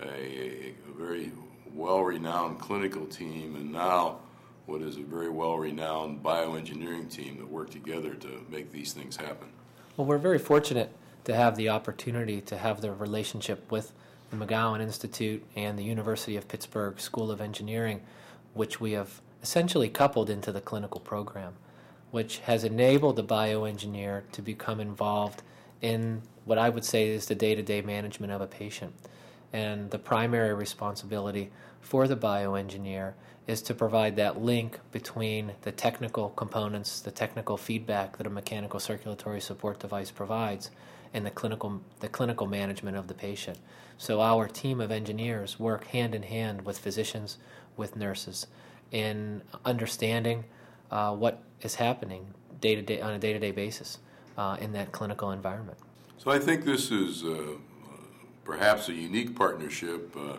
a, 0.01 0.07
a 0.07 0.75
very 0.97 1.33
well-renowned 1.75 2.61
clinical 2.61 3.05
team 3.05 3.57
and 3.57 3.73
now 3.73 4.21
what 4.67 4.81
is 4.81 4.97
a 4.97 5.03
very 5.03 5.29
well-renowned 5.29 6.23
bioengineering 6.23 7.11
team 7.11 7.37
that 7.39 7.51
work 7.51 7.69
together 7.71 8.15
to 8.15 8.47
make 8.49 8.71
these 8.71 8.93
things 8.93 9.17
happen. 9.17 9.49
Well, 9.97 10.07
we're 10.07 10.19
very 10.19 10.39
fortunate 10.39 10.93
to 11.25 11.35
have 11.35 11.57
the 11.57 11.69
opportunity 11.69 12.41
to 12.43 12.57
have 12.57 12.81
the 12.81 12.93
relationship 12.93 13.73
with 13.73 13.91
the 14.31 14.37
McGowan 14.37 14.81
Institute 14.81 15.43
and 15.57 15.77
the 15.77 15.83
University 15.83 16.37
of 16.37 16.47
Pittsburgh 16.47 17.01
School 17.01 17.33
of 17.33 17.41
Engineering, 17.41 18.03
which 18.55 18.81
we 18.81 18.93
have 18.93 19.21
essentially 19.43 19.89
coupled 19.89 20.31
into 20.31 20.53
the 20.53 20.61
clinical 20.61 21.01
program, 21.01 21.55
which 22.11 22.38
has 22.38 22.65
enabled 22.65 23.17
the 23.17 23.25
bioengineer 23.25 24.23
to 24.33 24.43
become 24.43 24.81
involved 24.81 25.43
in 25.81 26.23
what 26.45 26.59
I 26.59 26.69
would 26.69 26.85
say 26.85 27.09
is 27.09 27.27
the 27.27 27.35
day 27.35 27.55
to 27.55 27.62
day 27.62 27.83
management 27.83 28.33
of 28.33 28.41
a 28.41 28.47
patient. 28.47 28.95
And 29.53 29.91
the 29.91 29.99
primary 29.99 30.55
responsibility 30.55 31.50
for 31.81 32.09
the 32.09 32.17
bioengineer 32.17 33.15
is 33.47 33.62
to 33.62 33.75
provide 33.75 34.17
that 34.17 34.41
link 34.41 34.79
between 34.93 35.53
the 35.62 35.73
technical 35.73 36.29
components, 36.31 37.00
the 37.00 37.11
technical 37.11 37.57
feedback 37.57 38.19
that 38.19 38.27
a 38.27 38.31
mechanical 38.31 38.79
circulatory 38.79 39.41
support 39.41 39.79
device 39.79 40.11
provides, 40.11 40.71
and 41.15 41.25
the 41.25 41.31
clinical, 41.31 41.81
the 42.00 42.09
clinical 42.09 42.47
management 42.47 42.97
of 42.97 43.09
the 43.09 43.15
patient. 43.15 43.59
So 43.97 44.21
our 44.21 44.49
team 44.49 44.81
of 44.83 44.91
engineers 44.91 45.59
work 45.59 45.87
hand 45.87 46.15
in 46.15 46.25
hand 46.25 46.67
with 46.67 46.79
physicians, 46.79 47.38
with 47.77 47.97
nurses, 47.97 48.47
in 48.93 49.43
understanding 49.65 50.45
uh, 50.90 51.14
what 51.14 51.42
is 51.62 51.75
happening 51.75 52.26
day 52.61 52.75
to 52.75 52.83
day 52.83 53.00
on 53.00 53.14
a 53.14 53.18
day 53.18 53.33
to 53.33 53.38
day 53.38 53.50
basis 53.50 53.99
uh, 54.37 54.57
in 54.61 54.73
that 54.73 54.92
clinical 54.92 55.30
environment. 55.30 55.78
So 56.16 56.30
I 56.30 56.38
think 56.38 56.64
this 56.64 56.90
is 56.90 57.25
uh, 57.25 57.54
perhaps 58.45 58.88
a 58.88 58.92
unique 58.92 59.37
partnership 59.37 60.16
uh, 60.16 60.38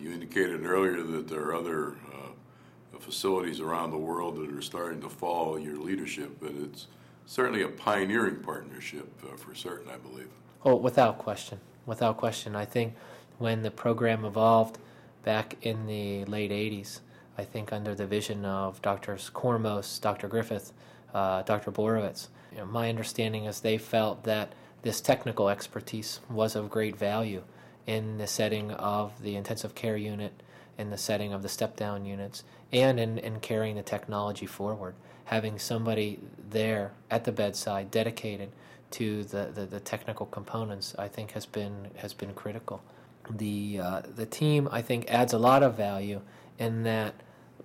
you 0.00 0.12
indicated 0.12 0.64
earlier 0.64 1.02
that 1.02 1.28
there 1.28 1.40
are 1.40 1.54
other 1.54 1.96
uh, 2.12 2.98
facilities 2.98 3.60
around 3.60 3.90
the 3.90 3.98
world 3.98 4.36
that 4.36 4.54
are 4.54 4.62
starting 4.62 5.00
to 5.00 5.08
follow 5.08 5.56
your 5.56 5.76
leadership, 5.76 6.36
but 6.40 6.50
it's 6.50 6.86
certainly 7.26 7.62
a 7.62 7.68
pioneering 7.68 8.36
partnership 8.36 9.08
uh, 9.24 9.36
for 9.36 9.54
certain, 9.54 9.90
I 9.90 9.96
believe. 9.96 10.28
Oh, 10.64 10.76
without 10.76 11.18
question. 11.18 11.60
Without 11.86 12.16
question. 12.16 12.54
I 12.54 12.64
think 12.64 12.94
when 13.38 13.62
the 13.62 13.70
program 13.70 14.24
evolved 14.24 14.78
back 15.24 15.56
in 15.62 15.86
the 15.86 16.24
late 16.24 16.50
80s, 16.50 17.00
I 17.38 17.44
think 17.44 17.72
under 17.72 17.94
the 17.94 18.04
vision 18.04 18.44
of 18.44 18.82
Drs. 18.82 19.30
Kormos, 19.32 20.00
Dr. 20.00 20.26
Griffith, 20.26 20.72
uh, 21.14 21.42
Dr. 21.42 21.70
Borovetz, 21.70 22.26
you 22.50 22.58
know, 22.58 22.66
my 22.66 22.88
understanding 22.88 23.44
is 23.44 23.60
they 23.60 23.78
felt 23.78 24.24
that 24.24 24.52
this 24.82 25.00
technical 25.00 25.48
expertise 25.48 26.18
was 26.28 26.56
of 26.56 26.68
great 26.68 26.96
value 26.96 27.44
in 27.86 28.18
the 28.18 28.26
setting 28.26 28.72
of 28.72 29.22
the 29.22 29.36
intensive 29.36 29.76
care 29.76 29.96
unit, 29.96 30.42
in 30.76 30.90
the 30.90 30.98
setting 30.98 31.32
of 31.32 31.42
the 31.42 31.48
step 31.48 31.76
down 31.76 32.04
units, 32.04 32.42
and 32.72 32.98
in, 32.98 33.18
in 33.18 33.38
carrying 33.38 33.76
the 33.76 33.82
technology 33.82 34.46
forward. 34.46 34.94
Having 35.26 35.60
somebody 35.60 36.18
there 36.50 36.92
at 37.08 37.24
the 37.24 37.32
bedside 37.32 37.90
dedicated 37.90 38.50
to 38.92 39.22
the, 39.24 39.50
the, 39.54 39.64
the 39.64 39.80
technical 39.80 40.26
components, 40.26 40.94
I 40.98 41.06
think, 41.06 41.32
has 41.32 41.46
been, 41.46 41.88
has 41.96 42.14
been 42.14 42.34
critical. 42.34 42.82
The, 43.30 43.78
uh, 43.80 44.02
the 44.16 44.26
team, 44.26 44.68
I 44.72 44.82
think, 44.82 45.08
adds 45.08 45.32
a 45.34 45.38
lot 45.38 45.62
of 45.62 45.76
value 45.76 46.22
in 46.58 46.82
that 46.84 47.14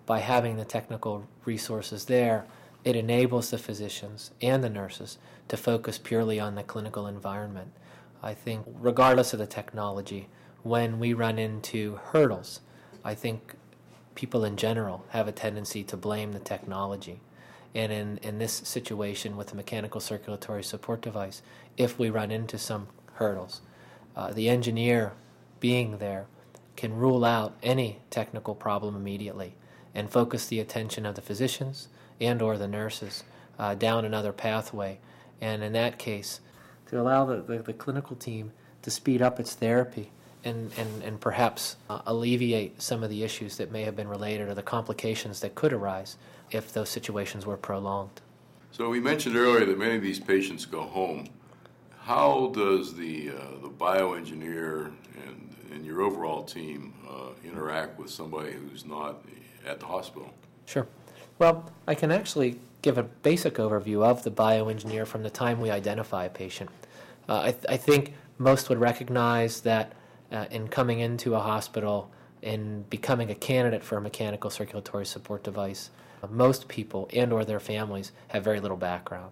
by 0.06 0.20
having 0.20 0.58
the 0.58 0.66
technical 0.66 1.28
resources 1.46 2.06
there, 2.06 2.46
it 2.84 2.96
enables 2.96 3.50
the 3.50 3.58
physicians 3.58 4.32
and 4.42 4.64
the 4.64 4.70
nurses 4.70 5.18
to 5.48 5.58
focus 5.58 5.98
purely 5.98 6.40
on 6.40 6.56
the 6.56 6.64
clinical 6.64 7.08
environment 7.08 7.72
I 8.24 8.34
think, 8.34 8.66
regardless 8.80 9.34
of 9.34 9.40
the 9.40 9.46
technology, 9.46 10.30
when 10.64 10.98
we 10.98 11.14
run 11.14 11.38
into 11.38 12.00
hurdles, 12.12 12.62
I 13.04 13.16
think 13.16 13.56
people 14.16 14.46
in 14.46 14.56
general 14.56 15.04
have 15.10 15.28
a 15.28 15.34
tendency 15.34 15.84
to 15.84 15.98
blame 15.98 16.32
the 16.32 16.40
technology. 16.40 17.20
And 17.76 17.92
in, 17.92 18.18
in 18.20 18.38
this 18.40 18.54
situation 18.54 19.36
with 19.36 19.48
the 19.48 19.56
mechanical 19.56 20.00
circulatory 20.00 20.64
support 20.64 21.02
device, 21.02 21.42
if 21.76 22.00
we 22.00 22.10
run 22.10 22.32
into 22.32 22.58
some 22.58 22.88
hurdles, 23.16 23.60
uh, 24.16 24.32
the 24.32 24.48
engineer 24.48 25.14
being 25.60 25.98
there 25.98 26.28
can 26.78 26.96
rule 26.96 27.26
out 27.26 27.58
any 27.62 28.00
technical 28.10 28.56
problem 28.56 28.96
immediately 28.96 29.56
and 29.96 30.10
focus 30.10 30.48
the 30.48 30.60
attention 30.60 31.06
of 31.06 31.16
the 31.16 31.22
physicians 31.22 31.88
and 32.20 32.42
or 32.42 32.58
the 32.58 32.68
nurses 32.68 33.24
uh, 33.60 33.76
down 33.76 34.06
another 34.06 34.32
pathway. 34.32 35.00
And 35.42 35.64
in 35.64 35.74
that 35.74 35.98
case, 36.00 36.40
to 36.88 37.00
allow 37.00 37.26
the, 37.26 37.42
the, 37.42 37.60
the 37.60 37.74
clinical 37.74 38.16
team 38.16 38.52
to 38.82 38.92
speed 38.92 39.22
up 39.22 39.40
its 39.40 39.54
therapy 39.54 40.12
and, 40.44 40.72
and, 40.78 41.04
and 41.04 41.20
perhaps 41.20 41.78
uh, 41.90 42.02
alleviate 42.06 42.82
some 42.82 43.04
of 43.04 43.10
the 43.10 43.24
issues 43.24 43.58
that 43.58 43.72
may 43.72 43.84
have 43.84 43.96
been 43.96 44.08
related 44.08 44.48
or 44.48 44.54
the 44.54 44.64
complications 44.64 45.40
that 45.40 45.56
could 45.56 45.74
arise 45.74 46.18
if 46.52 46.74
those 46.74 46.90
situations 46.90 47.46
were 47.46 47.58
prolonged. 47.58 48.22
So 48.72 48.90
we 48.90 49.00
mentioned 49.00 49.36
earlier 49.36 49.66
that 49.66 49.78
many 49.78 49.96
of 49.96 50.02
these 50.02 50.20
patients 50.20 50.66
go 50.66 50.82
home. 50.82 51.28
How 52.00 52.52
does 52.54 52.96
the, 52.96 53.30
uh, 53.30 53.62
the 53.62 53.70
bioengineer 53.70 54.92
and, 55.26 55.56
and 55.72 55.86
your 55.86 56.02
overall 56.02 56.44
team 56.44 56.94
uh, 57.08 57.30
interact 57.46 57.98
with 57.98 58.10
somebody 58.10 58.52
who's 58.52 58.86
not 58.86 59.24
at 59.66 59.80
the 59.80 59.86
hospital? 59.86 60.34
Sure. 60.66 60.88
Well, 61.40 61.72
I 61.88 61.96
can 61.96 62.12
actually 62.12 62.60
give 62.82 62.98
a 62.98 63.04
basic 63.04 63.56
overview 63.56 64.04
of 64.04 64.24
the 64.24 64.32
bioengineer 64.32 65.08
from 65.08 65.24
the 65.24 65.30
time 65.30 65.62
we 65.62 65.70
identify 65.70 66.26
a 66.26 66.30
patient. 66.30 66.70
Uh, 67.28 67.42
I, 67.42 67.52
th- 67.52 67.66
I, 67.70 67.78
think 67.78 68.14
most 68.38 68.70
would 68.70 68.80
recognize 68.80 69.62
that 69.62 69.94
uh, 70.32 70.46
in 70.52 70.68
coming 70.68 71.00
into 71.00 71.36
a 71.36 71.40
hospital 71.40 72.12
and 72.42 72.90
becoming 72.90 73.32
a 73.32 73.36
candidate 73.36 73.84
for 73.84 73.98
a 73.98 74.02
mechanical 74.02 74.50
circulatory 74.50 75.06
support 75.06 75.44
device, 75.44 75.90
most 76.30 76.68
people 76.68 77.10
and 77.14 77.32
or 77.32 77.46
their 77.46 77.60
families 77.60 78.12
have 78.30 78.44
very 78.44 78.60
little 78.60 78.78
background. 78.78 79.32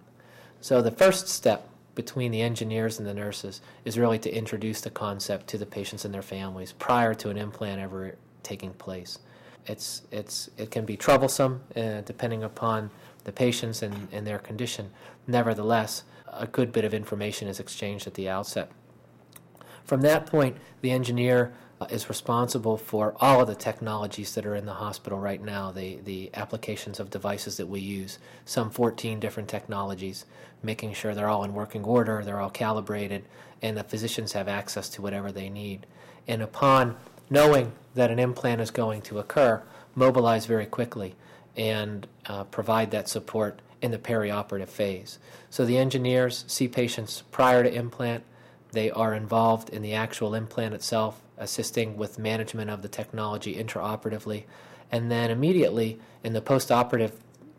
So 0.60 0.80
the 0.80 0.90
first 0.90 1.28
step 1.28 1.68
between 1.94 2.30
the 2.30 2.40
engineers 2.40 2.98
and 2.98 3.06
the 3.06 3.14
nurses 3.14 3.60
is 3.84 3.98
really 3.98 4.18
to 4.20 4.34
introduce 4.34 4.80
the 4.80 4.90
concept 4.90 5.46
to 5.48 5.58
the 5.58 5.66
patients 5.66 6.04
and 6.04 6.14
their 6.14 6.22
families 6.22 6.72
prior 6.72 7.14
to 7.14 7.28
an 7.28 7.36
implant 7.36 7.80
ever 7.80 8.16
taking 8.42 8.72
place. 8.74 9.18
It's, 9.66 10.02
it's, 10.10 10.50
it 10.56 10.70
can 10.70 10.84
be 10.84 10.96
troublesome 10.96 11.62
uh, 11.76 12.00
depending 12.02 12.42
upon 12.42 12.90
the 13.24 13.32
patients 13.32 13.82
and, 13.82 14.08
and 14.10 14.26
their 14.26 14.38
condition. 14.38 14.90
Nevertheless, 15.26 16.04
a 16.32 16.46
good 16.46 16.72
bit 16.72 16.84
of 16.84 16.94
information 16.94 17.48
is 17.48 17.60
exchanged 17.60 18.06
at 18.06 18.14
the 18.14 18.28
outset. 18.28 18.70
From 19.84 20.00
that 20.02 20.26
point, 20.26 20.56
the 20.80 20.90
engineer 20.90 21.52
is 21.90 22.08
responsible 22.08 22.76
for 22.76 23.14
all 23.20 23.40
of 23.40 23.48
the 23.48 23.54
technologies 23.54 24.34
that 24.34 24.46
are 24.46 24.54
in 24.54 24.66
the 24.66 24.74
hospital 24.74 25.18
right 25.18 25.42
now, 25.42 25.72
the, 25.72 25.96
the 26.04 26.30
applications 26.34 27.00
of 27.00 27.10
devices 27.10 27.56
that 27.56 27.66
we 27.66 27.80
use, 27.80 28.18
some 28.44 28.70
14 28.70 29.18
different 29.18 29.48
technologies, 29.48 30.24
making 30.62 30.92
sure 30.92 31.14
they're 31.14 31.28
all 31.28 31.44
in 31.44 31.54
working 31.54 31.84
order, 31.84 32.22
they're 32.24 32.40
all 32.40 32.50
calibrated, 32.50 33.24
and 33.62 33.76
the 33.76 33.84
physicians 33.84 34.32
have 34.32 34.48
access 34.48 34.88
to 34.90 35.02
whatever 35.02 35.32
they 35.32 35.48
need. 35.48 35.86
And 36.28 36.42
upon 36.42 36.96
knowing 37.32 37.72
that 37.94 38.10
an 38.10 38.18
implant 38.18 38.60
is 38.60 38.70
going 38.70 39.00
to 39.00 39.18
occur, 39.18 39.62
mobilize 39.94 40.44
very 40.44 40.66
quickly 40.66 41.14
and 41.56 42.06
uh, 42.26 42.44
provide 42.44 42.90
that 42.90 43.08
support 43.08 43.62
in 43.80 43.90
the 43.90 43.98
perioperative 43.98 44.68
phase. 44.68 45.18
So 45.48 45.64
the 45.64 45.78
engineers 45.78 46.44
see 46.46 46.68
patients 46.68 47.22
prior 47.30 47.62
to 47.62 47.72
implant. 47.74 48.22
They 48.72 48.90
are 48.90 49.14
involved 49.14 49.70
in 49.70 49.80
the 49.80 49.94
actual 49.94 50.34
implant 50.34 50.74
itself, 50.74 51.22
assisting 51.38 51.96
with 51.96 52.18
management 52.18 52.70
of 52.70 52.82
the 52.82 52.88
technology 52.88 53.56
intraoperatively, 53.56 54.44
and 54.90 55.10
then 55.10 55.30
immediately 55.30 55.98
in 56.22 56.34
the 56.34 56.42
postoperative 56.42 57.12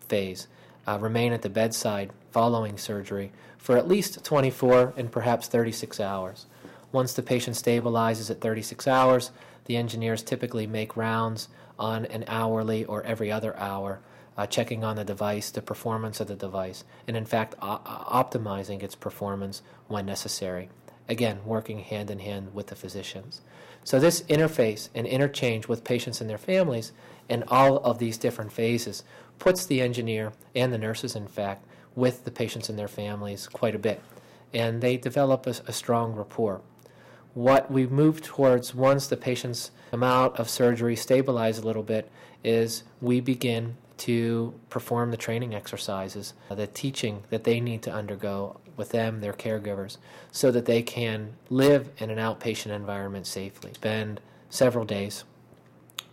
phase, 0.07 0.47
uh, 0.85 0.99
remain 1.01 1.33
at 1.33 1.41
the 1.41 1.49
bedside 1.49 2.11
following 2.29 2.77
surgery 2.77 3.31
for 3.57 3.75
at 3.75 3.87
least 3.87 4.23
24 4.23 4.93
and 4.97 5.11
perhaps 5.11 5.47
36 5.47 5.99
hours. 5.99 6.45
Once 6.91 7.13
the 7.13 7.23
patient 7.23 7.55
stabilizes 7.55 8.29
at 8.29 8.39
36 8.39 8.87
hours, 8.87 9.31
the 9.65 9.77
engineers 9.77 10.23
typically 10.23 10.67
make 10.67 10.97
rounds 10.97 11.47
on 11.79 12.05
an 12.05 12.23
hourly 12.27 12.85
or 12.85 13.03
every 13.03 13.31
other 13.31 13.57
hour, 13.57 13.99
uh, 14.37 14.45
checking 14.45 14.83
on 14.83 14.95
the 14.95 15.05
device, 15.05 15.51
the 15.51 15.61
performance 15.61 16.19
of 16.19 16.27
the 16.27 16.35
device, 16.35 16.83
and 17.07 17.15
in 17.15 17.25
fact, 17.25 17.55
o- 17.61 17.81
optimizing 17.85 18.81
its 18.81 18.95
performance 18.95 19.61
when 19.87 20.05
necessary. 20.05 20.69
Again, 21.09 21.39
working 21.45 21.79
hand 21.79 22.09
in 22.09 22.19
hand 22.19 22.53
with 22.53 22.67
the 22.67 22.75
physicians. 22.75 23.41
So, 23.83 23.99
this 23.99 24.21
interface 24.23 24.89
and 24.95 25.05
interchange 25.05 25.67
with 25.67 25.83
patients 25.83 26.21
and 26.21 26.29
their 26.29 26.37
families 26.37 26.93
in 27.27 27.43
all 27.49 27.77
of 27.77 27.99
these 27.99 28.17
different 28.17 28.53
phases 28.53 29.03
puts 29.39 29.65
the 29.65 29.81
engineer 29.81 30.31
and 30.55 30.71
the 30.71 30.77
nurses, 30.77 31.15
in 31.15 31.27
fact, 31.27 31.65
with 31.95 32.23
the 32.23 32.31
patients 32.31 32.69
and 32.69 32.79
their 32.79 32.87
families 32.87 33.47
quite 33.47 33.75
a 33.75 33.79
bit. 33.79 34.01
And 34.53 34.81
they 34.81 34.97
develop 34.97 35.45
a, 35.45 35.55
a 35.67 35.73
strong 35.73 36.13
rapport. 36.13 36.61
What 37.33 37.71
we 37.71 37.87
move 37.87 38.21
towards 38.21 38.75
once 38.75 39.07
the 39.07 39.17
patients 39.17 39.71
come 39.89 40.03
out 40.03 40.39
of 40.39 40.49
surgery, 40.49 40.95
stabilize 40.95 41.57
a 41.57 41.65
little 41.65 41.83
bit, 41.83 42.11
is 42.43 42.83
we 43.01 43.21
begin 43.21 43.77
to 43.97 44.53
perform 44.69 45.11
the 45.11 45.17
training 45.17 45.55
exercises, 45.55 46.33
the 46.49 46.67
teaching 46.67 47.23
that 47.29 47.43
they 47.43 47.59
need 47.59 47.81
to 47.83 47.91
undergo 47.91 48.59
with 48.75 48.89
them, 48.89 49.21
their 49.21 49.33
caregivers, 49.33 49.97
so 50.31 50.51
that 50.51 50.65
they 50.65 50.81
can 50.81 51.33
live 51.49 51.89
in 51.97 52.09
an 52.09 52.17
outpatient 52.17 52.71
environment 52.71 53.25
safely. 53.25 53.71
Spend 53.73 54.19
several 54.49 54.85
days 54.85 55.23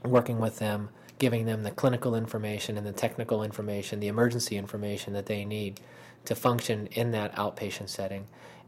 working 0.05 0.39
with 0.39 0.59
them, 0.59 0.91
giving 1.19 1.47
them 1.47 1.63
the 1.63 1.71
clinical 1.71 2.15
information 2.15 2.79
and 2.79 2.87
the 2.87 2.93
technical 2.93 3.43
information, 3.43 4.01
the 4.01 4.09
emergency 4.09 4.57
information 4.57 5.13
that 5.13 5.27
they 5.27 5.45
need 5.45 5.81
to 6.25 6.35
function 6.35 6.87
in 6.93 7.11
that 7.11 7.35
outpatient 7.35 7.89
setting, 7.89 8.27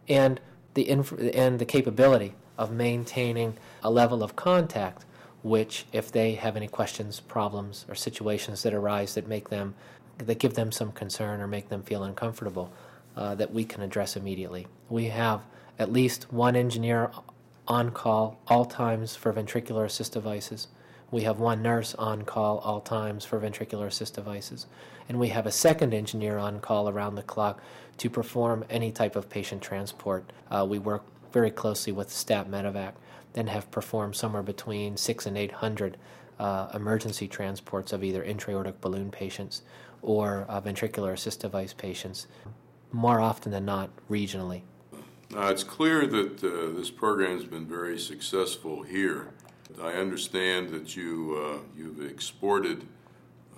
and 0.09 0.41
the 0.75 0.89
inf- 0.89 1.19
and 1.35 1.59
the 1.59 1.65
capability 1.65 2.35
of 2.59 2.71
maintaining 2.71 3.57
a 3.83 3.91
level 3.91 4.23
of 4.23 4.37
contact 4.37 5.05
which 5.43 5.87
if 5.93 6.13
they 6.13 6.35
have 6.35 6.57
any 6.57 6.69
questions, 6.69 7.21
problems, 7.21 7.85
or 7.89 7.95
situations 7.95 8.63
that 8.63 8.73
arise 8.73 9.15
that 9.15 9.27
make 9.27 9.49
them 9.49 9.75
that 10.19 10.39
give 10.39 10.55
them 10.55 10.71
some 10.71 10.93
concern 10.93 11.41
or 11.41 11.49
make 11.49 11.69
them 11.69 11.83
feel 11.83 12.05
uncomfortable, 12.05 12.71
uh, 13.17 13.35
that 13.35 13.53
we 13.53 13.65
can 13.65 13.83
address 13.83 14.15
immediately. 14.15 14.67
We 14.89 15.07
have 15.07 15.41
at 15.79 15.91
least 15.91 16.33
one 16.33 16.55
engineer 16.55 17.11
on 17.67 17.91
call 17.91 18.39
all 18.47 18.67
times 18.67 19.17
for 19.17 19.33
ventricular 19.33 19.85
assist 19.85 20.13
devices. 20.13 20.69
We 21.11 21.23
have 21.23 21.41
one 21.41 21.63
nurse 21.63 21.95
on 21.95 22.23
call 22.23 22.59
all 22.59 22.81
times 22.81 23.25
for 23.25 23.41
ventricular 23.41 23.87
assist 23.87 24.15
devices. 24.15 24.67
And 25.09 25.19
we 25.19 25.29
have 25.29 25.47
a 25.47 25.51
second 25.51 25.93
engineer 25.93 26.39
on 26.39 26.61
call 26.61 26.89
around 26.89 27.17
the 27.17 27.23
clock 27.23 27.61
to 27.99 28.09
perform 28.09 28.65
any 28.71 28.93
type 28.93 29.17
of 29.17 29.29
patient 29.29 29.63
transport. 29.63 30.31
Uh, 30.51 30.67
we 30.69 30.79
work 30.79 31.05
very 31.33 31.51
closely 31.51 31.93
with 31.93 32.11
STAT 32.11 32.51
Medevac 32.51 32.93
and 33.35 33.49
have 33.49 33.71
performed 33.71 34.15
somewhere 34.15 34.43
between 34.43 34.97
six 34.97 35.27
and 35.27 35.37
800 35.37 35.97
uh, 36.39 36.69
emergency 36.75 37.29
transports 37.29 37.93
of 37.93 38.03
either 38.05 38.23
intra-aortic 38.23 38.81
balloon 38.81 39.11
patients 39.11 39.63
or 40.03 40.45
uh, 40.49 40.61
ventricular 40.61 41.13
assist 41.13 41.41
device 41.41 41.73
patients, 41.73 42.27
more 42.91 43.21
often 43.21 43.53
than 43.53 43.65
not 43.65 43.91
regionally. 44.11 44.63
Uh, 45.35 45.47
it's 45.47 45.65
clear 45.65 46.07
that 46.07 46.45
uh, 46.45 46.77
this 46.77 46.91
program 46.91 47.37
has 47.37 47.47
been 47.47 47.67
very 47.67 47.99
successful 47.99 48.83
here. 48.83 49.29
I 49.81 49.93
understand 49.93 50.69
that 50.71 50.95
you 50.95 51.41
uh, 51.43 51.59
you've 51.75 52.05
exported 52.05 52.87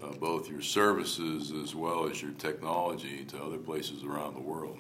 uh, 0.01 0.13
both 0.13 0.49
your 0.49 0.63
services 0.63 1.51
as 1.51 1.75
well 1.75 2.09
as 2.09 2.23
your 2.23 2.31
technology 2.33 3.25
to 3.25 3.43
other 3.43 3.59
places 3.59 4.05
around 4.05 4.35
the 4.35 4.41
world. 4.41 4.79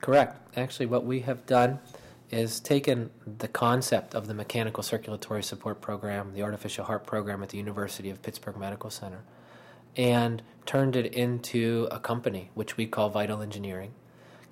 Correct. 0.00 0.36
Actually, 0.56 0.86
what 0.86 1.04
we 1.04 1.20
have 1.20 1.46
done 1.46 1.78
is 2.30 2.60
taken 2.60 3.10
the 3.26 3.48
concept 3.48 4.14
of 4.14 4.26
the 4.26 4.34
mechanical 4.34 4.82
circulatory 4.82 5.42
support 5.42 5.80
program, 5.80 6.32
the 6.34 6.42
artificial 6.42 6.84
heart 6.84 7.06
program 7.06 7.42
at 7.42 7.50
the 7.50 7.58
University 7.58 8.10
of 8.10 8.22
Pittsburgh 8.22 8.56
Medical 8.56 8.90
Center, 8.90 9.22
and 9.96 10.42
turned 10.66 10.96
it 10.96 11.12
into 11.12 11.86
a 11.90 12.00
company 12.00 12.50
which 12.54 12.76
we 12.76 12.86
call 12.86 13.10
Vital 13.10 13.42
Engineering 13.42 13.92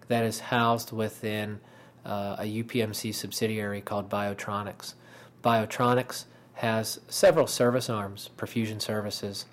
that 0.09 0.25
is 0.25 0.41
housed 0.41 0.93
within 0.93 1.61
uh, 2.05 2.37
a 2.39 2.63
UPMC 2.63 3.15
subsidiary 3.15 3.81
called 3.81 4.11
Biotronics. 4.11 4.95
Biotronics 5.43 6.25
has 6.55 7.01
several 7.09 7.47
service 7.47 7.89
arms, 7.89 8.31
perfusion 8.37 8.81
services, 8.81 9.47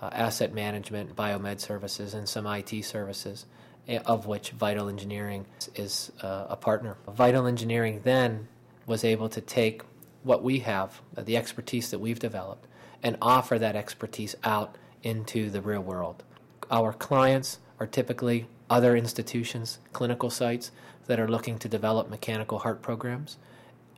uh, 0.00 0.10
asset 0.12 0.52
management, 0.52 1.14
biomed 1.14 1.60
services, 1.60 2.14
and 2.14 2.28
some 2.28 2.46
IT 2.46 2.84
services 2.84 3.46
of 3.88 4.26
which 4.26 4.50
Vital 4.50 4.88
Engineering 4.88 5.46
is 5.74 6.10
uh, 6.22 6.46
a 6.48 6.56
partner. 6.56 6.96
Vital 7.08 7.46
Engineering 7.46 8.00
then 8.04 8.48
was 8.86 9.04
able 9.04 9.28
to 9.28 9.40
take 9.40 9.82
what 10.22 10.42
we 10.42 10.60
have, 10.60 11.00
uh, 11.16 11.22
the 11.22 11.36
expertise 11.36 11.90
that 11.90 11.98
we've 11.98 12.18
developed, 12.18 12.66
and 13.02 13.16
offer 13.22 13.58
that 13.58 13.76
expertise 13.76 14.34
out 14.42 14.76
into 15.02 15.50
the 15.50 15.60
real 15.60 15.80
world. 15.80 16.24
Our 16.70 16.92
clients 16.92 17.58
are 17.78 17.86
typically 17.86 18.48
other 18.68 18.96
institutions, 18.96 19.78
clinical 19.92 20.30
sites 20.30 20.72
that 21.06 21.20
are 21.20 21.28
looking 21.28 21.58
to 21.60 21.68
develop 21.68 22.10
mechanical 22.10 22.58
heart 22.60 22.82
programs, 22.82 23.36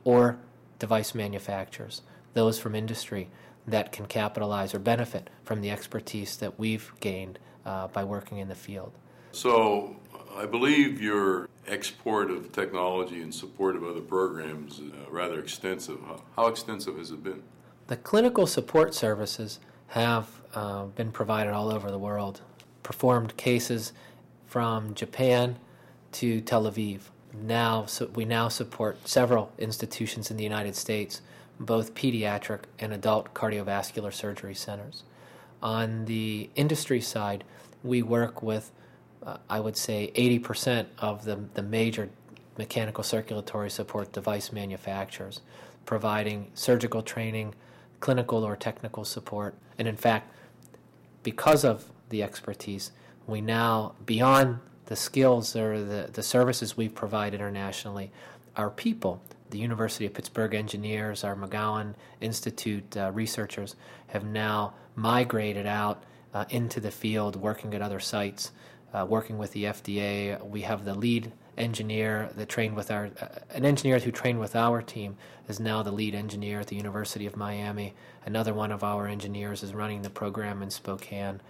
or 0.03 0.37
device 0.77 1.15
manufacturers, 1.15 2.03
those 2.33 2.59
from 2.59 2.75
industry 2.75 3.29
that 3.65 3.91
can 3.91 4.05
capitalize 4.05 4.73
or 4.73 4.79
benefit 4.79 5.29
from 5.43 5.61
the 5.61 5.71
expertise 5.71 6.37
that 6.37 6.59
we've 6.59 6.91
gained 6.99 7.39
uh, 7.65 7.87
by 7.87 8.03
working 8.03 8.37
in 8.37 8.47
the 8.47 8.55
field. 8.55 8.93
So 9.31 9.95
I 10.35 10.45
believe 10.45 11.01
your 11.01 11.49
export 11.67 12.31
of 12.31 12.51
technology 12.51 13.21
in 13.21 13.31
support 13.31 13.75
of 13.75 13.83
other 13.83 14.01
programs 14.01 14.79
is 14.79 14.91
uh, 14.91 15.11
rather 15.11 15.39
extensive. 15.39 15.99
How 16.35 16.47
extensive 16.47 16.97
has 16.97 17.11
it 17.11 17.23
been? 17.23 17.43
The 17.87 17.97
clinical 17.97 18.47
support 18.47 18.93
services 18.93 19.59
have 19.89 20.27
uh, 20.53 20.85
been 20.85 21.11
provided 21.11 21.53
all 21.53 21.71
over 21.71 21.91
the 21.91 21.97
world, 21.97 22.41
performed 22.83 23.37
cases 23.37 23.93
from 24.45 24.93
Japan 24.93 25.57
to 26.13 26.41
Tel 26.41 26.63
Aviv. 26.63 27.01
Now, 27.33 27.85
so 27.85 28.07
we 28.07 28.25
now 28.25 28.47
support 28.47 29.07
several 29.07 29.51
institutions 29.59 30.31
in 30.31 30.37
the 30.37 30.43
United 30.43 30.75
States, 30.75 31.21
both 31.59 31.93
pediatric 31.93 32.61
and 32.79 32.93
adult 32.93 33.33
cardiovascular 33.33 34.11
surgery 34.11 34.55
centers. 34.55 35.03
On 35.61 36.05
the 36.05 36.49
industry 36.55 37.01
side, 37.01 37.43
we 37.83 38.01
work 38.01 38.41
with 38.41 38.71
uh, 39.25 39.37
I 39.49 39.59
would 39.59 39.77
say 39.77 40.11
80% 40.15 40.87
of 40.99 41.25
the, 41.25 41.39
the 41.53 41.63
major 41.63 42.09
mechanical 42.57 43.03
circulatory 43.03 43.69
support 43.69 44.11
device 44.11 44.51
manufacturers, 44.51 45.41
providing 45.85 46.51
surgical 46.53 47.01
training, 47.01 47.55
clinical 47.99 48.43
or 48.43 48.55
technical 48.55 49.05
support. 49.05 49.55
And 49.77 49.87
in 49.87 49.95
fact, 49.95 50.31
because 51.23 51.65
of 51.65 51.91
the 52.09 52.23
expertise, 52.23 52.91
we 53.27 53.41
now, 53.41 53.93
beyond 54.05 54.59
the 54.85 54.95
skills 54.95 55.55
or 55.55 55.83
the, 55.83 56.09
the 56.11 56.23
services 56.23 56.75
we 56.75 56.89
provide 56.89 57.33
internationally, 57.33 58.11
our 58.55 58.69
people, 58.69 59.21
the 59.51 59.59
University 59.59 60.05
of 60.05 60.13
Pittsburgh 60.13 60.53
engineers, 60.53 61.23
our 61.23 61.35
McGowan 61.35 61.93
Institute 62.21 62.97
uh, 62.97 63.11
researchers, 63.13 63.75
have 64.07 64.25
now 64.25 64.73
migrated 64.95 65.65
out 65.65 66.03
uh, 66.33 66.45
into 66.49 66.79
the 66.79 66.91
field 66.91 67.35
working 67.35 67.73
at 67.73 67.81
other 67.81 67.99
sites 67.99 68.51
uh, 68.93 69.05
working 69.07 69.37
with 69.37 69.51
the 69.51 69.65
FDA. 69.65 70.43
We 70.47 70.61
have 70.61 70.85
the 70.85 70.93
lead 70.93 71.31
engineer 71.57 72.29
that 72.35 72.49
trained 72.49 72.75
with 72.75 72.89
our, 72.89 73.09
uh, 73.21 73.27
an 73.51 73.65
engineer 73.65 73.99
who 73.99 74.11
trained 74.11 74.39
with 74.39 74.55
our 74.55 74.81
team 74.81 75.17
is 75.47 75.59
now 75.59 75.83
the 75.83 75.91
lead 75.91 76.15
engineer 76.15 76.61
at 76.61 76.67
the 76.67 76.75
University 76.75 77.25
of 77.25 77.35
Miami. 77.35 77.93
Another 78.25 78.53
one 78.53 78.71
of 78.71 78.83
our 78.83 79.07
engineers 79.07 79.61
is 79.61 79.73
running 79.73 80.01
the 80.01 80.09
program 80.09 80.61
in 80.61 80.69
Spokane. 80.69 81.41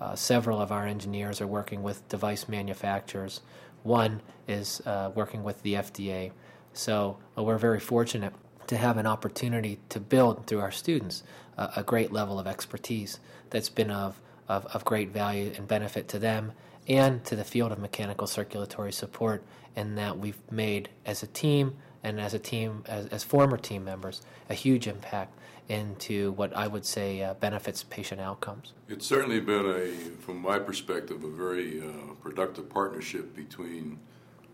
Uh, 0.00 0.14
several 0.14 0.60
of 0.60 0.70
our 0.70 0.86
engineers 0.86 1.40
are 1.40 1.46
working 1.46 1.82
with 1.82 2.06
device 2.08 2.48
manufacturers. 2.48 3.40
One 3.82 4.20
is 4.46 4.82
uh, 4.86 5.10
working 5.14 5.42
with 5.42 5.62
the 5.62 5.74
FDA. 5.74 6.32
So 6.72 7.18
uh, 7.38 7.42
we're 7.42 7.58
very 7.58 7.80
fortunate 7.80 8.34
to 8.66 8.76
have 8.76 8.96
an 8.96 9.06
opportunity 9.06 9.78
to 9.90 10.00
build 10.00 10.46
through 10.46 10.60
our 10.60 10.72
students 10.72 11.22
uh, 11.56 11.68
a 11.76 11.82
great 11.82 12.12
level 12.12 12.38
of 12.38 12.46
expertise 12.46 13.20
that's 13.50 13.68
been 13.68 13.90
of, 13.90 14.20
of, 14.48 14.66
of 14.66 14.84
great 14.84 15.10
value 15.10 15.52
and 15.56 15.68
benefit 15.68 16.08
to 16.08 16.18
them 16.18 16.52
and 16.88 17.24
to 17.24 17.36
the 17.36 17.44
field 17.44 17.72
of 17.72 17.78
mechanical 17.78 18.26
circulatory 18.26 18.92
support, 18.92 19.42
and 19.76 19.98
that 19.98 20.18
we've 20.18 20.38
made 20.50 20.88
as 21.04 21.22
a 21.22 21.26
team 21.26 21.76
and 22.02 22.20
as 22.20 22.34
a 22.34 22.38
team, 22.38 22.84
as, 22.86 23.06
as 23.06 23.24
former 23.24 23.56
team 23.56 23.84
members, 23.84 24.22
a 24.50 24.54
huge 24.54 24.86
impact 24.86 25.38
into 25.68 26.32
what 26.32 26.54
I 26.54 26.66
would 26.66 26.84
say 26.84 27.22
uh, 27.22 27.34
benefits 27.34 27.82
patient 27.82 28.20
outcomes. 28.20 28.74
It's 28.88 29.06
certainly 29.06 29.40
been 29.40 29.64
a, 29.64 29.86
from 30.20 30.42
my 30.42 30.58
perspective, 30.58 31.24
a 31.24 31.30
very 31.30 31.80
uh, 31.80 32.14
productive 32.22 32.68
partnership 32.68 33.34
between 33.34 33.98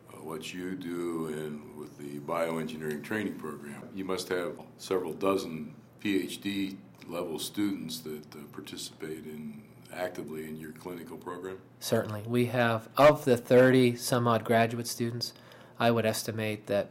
uh, 0.08 0.18
what 0.18 0.54
you 0.54 0.76
do 0.76 1.26
and 1.26 1.76
with 1.76 1.98
the 1.98 2.20
bioengineering 2.20 3.02
training 3.02 3.34
program. 3.34 3.88
You 3.92 4.04
must 4.04 4.28
have 4.28 4.52
several 4.78 5.12
dozen 5.12 5.74
PhD 6.00 6.76
level 7.08 7.40
students 7.40 8.00
that 8.00 8.24
uh, 8.34 8.38
participate 8.52 9.24
in 9.24 9.62
actively 9.92 10.44
in 10.44 10.56
your 10.56 10.72
clinical 10.72 11.16
program? 11.16 11.58
Certainly. 11.80 12.24
We 12.26 12.46
have, 12.46 12.88
of 12.96 13.24
the 13.24 13.36
30 13.36 13.96
some 13.96 14.26
odd 14.28 14.44
graduate 14.44 14.86
students, 14.86 15.32
I 15.78 15.90
would 15.90 16.06
estimate 16.06 16.66
that 16.66 16.90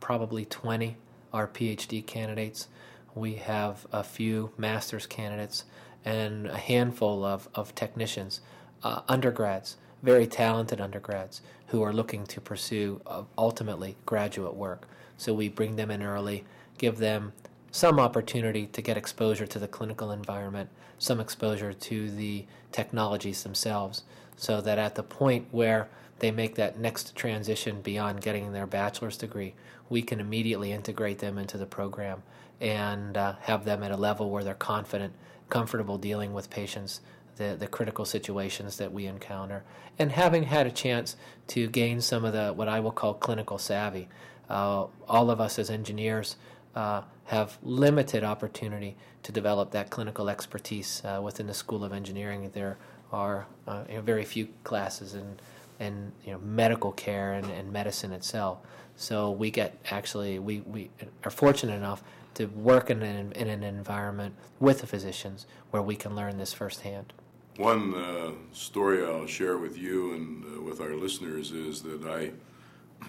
probably 0.00 0.44
20 0.44 0.96
are 1.32 1.46
PhD 1.46 2.06
candidates. 2.06 2.68
We 3.14 3.34
have 3.34 3.86
a 3.92 4.02
few 4.02 4.52
master's 4.56 5.06
candidates 5.06 5.64
and 6.04 6.46
a 6.46 6.58
handful 6.58 7.24
of, 7.24 7.48
of 7.54 7.74
technicians, 7.74 8.40
uh, 8.82 9.02
undergrads, 9.08 9.76
very 10.02 10.26
talented 10.26 10.80
undergrads 10.80 11.42
who 11.68 11.82
are 11.82 11.92
looking 11.92 12.26
to 12.26 12.40
pursue 12.40 13.00
uh, 13.06 13.22
ultimately 13.38 13.96
graduate 14.04 14.54
work. 14.54 14.88
So 15.16 15.32
we 15.32 15.48
bring 15.48 15.76
them 15.76 15.90
in 15.90 16.02
early, 16.02 16.44
give 16.78 16.98
them 16.98 17.32
some 17.72 17.98
opportunity 17.98 18.66
to 18.66 18.82
get 18.82 18.98
exposure 18.98 19.46
to 19.46 19.58
the 19.58 19.66
clinical 19.66 20.12
environment, 20.12 20.68
some 20.98 21.18
exposure 21.18 21.72
to 21.72 22.10
the 22.10 22.44
technologies 22.70 23.42
themselves, 23.42 24.04
so 24.36 24.60
that 24.60 24.78
at 24.78 24.94
the 24.94 25.02
point 25.02 25.48
where 25.50 25.88
they 26.18 26.30
make 26.30 26.54
that 26.54 26.78
next 26.78 27.16
transition 27.16 27.80
beyond 27.80 28.20
getting 28.20 28.52
their 28.52 28.66
bachelor's 28.66 29.16
degree, 29.16 29.54
we 29.88 30.02
can 30.02 30.20
immediately 30.20 30.70
integrate 30.70 31.18
them 31.18 31.38
into 31.38 31.56
the 31.56 31.66
program 31.66 32.22
and 32.60 33.16
uh, 33.16 33.34
have 33.40 33.64
them 33.64 33.82
at 33.82 33.90
a 33.90 33.96
level 33.96 34.30
where 34.30 34.44
they're 34.44 34.54
confident, 34.54 35.14
comfortable 35.48 35.96
dealing 35.96 36.34
with 36.34 36.50
patients, 36.50 37.00
the, 37.36 37.56
the 37.58 37.66
critical 37.66 38.04
situations 38.04 38.76
that 38.76 38.92
we 38.92 39.06
encounter, 39.06 39.64
and 39.98 40.12
having 40.12 40.44
had 40.44 40.66
a 40.66 40.70
chance 40.70 41.16
to 41.46 41.66
gain 41.68 42.02
some 42.02 42.24
of 42.24 42.34
the 42.34 42.52
what 42.52 42.68
I 42.68 42.80
will 42.80 42.92
call 42.92 43.14
clinical 43.14 43.56
savvy. 43.56 44.08
Uh, 44.50 44.86
all 45.08 45.30
of 45.30 45.40
us 45.40 45.58
as 45.58 45.70
engineers 45.70 46.36
uh, 46.74 47.02
have 47.24 47.58
limited 47.62 48.24
opportunity 48.24 48.96
to 49.22 49.32
develop 49.32 49.70
that 49.70 49.90
clinical 49.90 50.28
expertise 50.28 51.02
uh, 51.04 51.20
within 51.22 51.46
the 51.46 51.54
School 51.54 51.84
of 51.84 51.92
Engineering. 51.92 52.50
There 52.52 52.76
are 53.12 53.46
uh, 53.66 53.84
you 53.88 53.96
know, 53.96 54.00
very 54.02 54.24
few 54.24 54.48
classes 54.64 55.14
in, 55.14 55.38
in 55.78 56.12
you 56.24 56.32
know, 56.32 56.38
medical 56.38 56.92
care 56.92 57.34
and, 57.34 57.46
and 57.50 57.72
medicine 57.72 58.12
itself. 58.12 58.58
So 58.96 59.30
we 59.30 59.50
get 59.50 59.76
actually, 59.90 60.38
we, 60.38 60.60
we 60.60 60.90
are 61.24 61.30
fortunate 61.30 61.74
enough 61.74 62.02
to 62.34 62.46
work 62.46 62.90
in 62.90 63.02
an, 63.02 63.32
in 63.32 63.48
an 63.48 63.62
environment 63.62 64.34
with 64.58 64.80
the 64.80 64.86
physicians 64.86 65.46
where 65.70 65.82
we 65.82 65.96
can 65.96 66.16
learn 66.16 66.38
this 66.38 66.52
firsthand. 66.52 67.12
One 67.56 67.94
uh, 67.94 68.32
story 68.52 69.04
I'll 69.04 69.26
share 69.26 69.58
with 69.58 69.76
you 69.76 70.14
and 70.14 70.44
uh, 70.44 70.62
with 70.62 70.80
our 70.80 70.94
listeners 70.94 71.52
is 71.52 71.82
that 71.82 72.02
I 72.04 72.32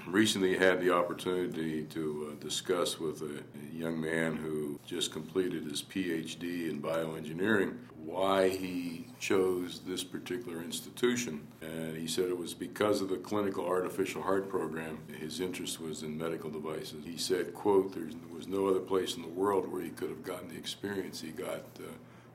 recently 0.08 0.58
had 0.58 0.79
the 0.82 0.93
opportunity 0.93 1.84
to 1.84 2.32
uh, 2.32 2.43
discuss 2.43 2.99
with 2.99 3.21
a, 3.21 3.43
young 3.73 3.99
man 3.99 4.36
who 4.36 4.79
just 4.86 5.12
completed 5.12 5.63
his 5.63 5.82
PhD 5.82 6.69
in 6.69 6.79
bioengineering 6.79 7.75
why 7.97 8.49
he 8.49 9.08
chose 9.19 9.82
this 9.86 10.03
particular 10.03 10.62
institution. 10.62 11.41
And 11.62 11.97
he 11.97 12.08
said 12.08 12.25
it 12.25 12.38
was 12.38 12.53
because 12.53 13.01
of 13.01 13.10
the 13.10 13.17
clinical 13.17 13.65
artificial 13.65 14.21
heart 14.21 14.47
program. 14.47 14.99
His 15.19 15.39
interest 15.39 15.82
was 15.82 16.03
in 16.03 16.17
medical 16.17 16.49
devices. 16.49 17.03
He 17.06 17.17
said, 17.17 17.53
quote, 17.53 17.93
there 17.93 18.08
was 18.36 18.47
no 18.47 18.67
other 18.67 18.79
place 18.79 19.15
in 19.15 19.21
the 19.21 19.29
world 19.29 19.71
where 19.71 19.82
he 19.82 19.89
could 19.89 20.10
have 20.10 20.23
gotten 20.23 20.49
the 20.49 20.58
experience 20.58 21.21
he 21.21 21.32
got 21.32 21.63
uh, 21.79 21.88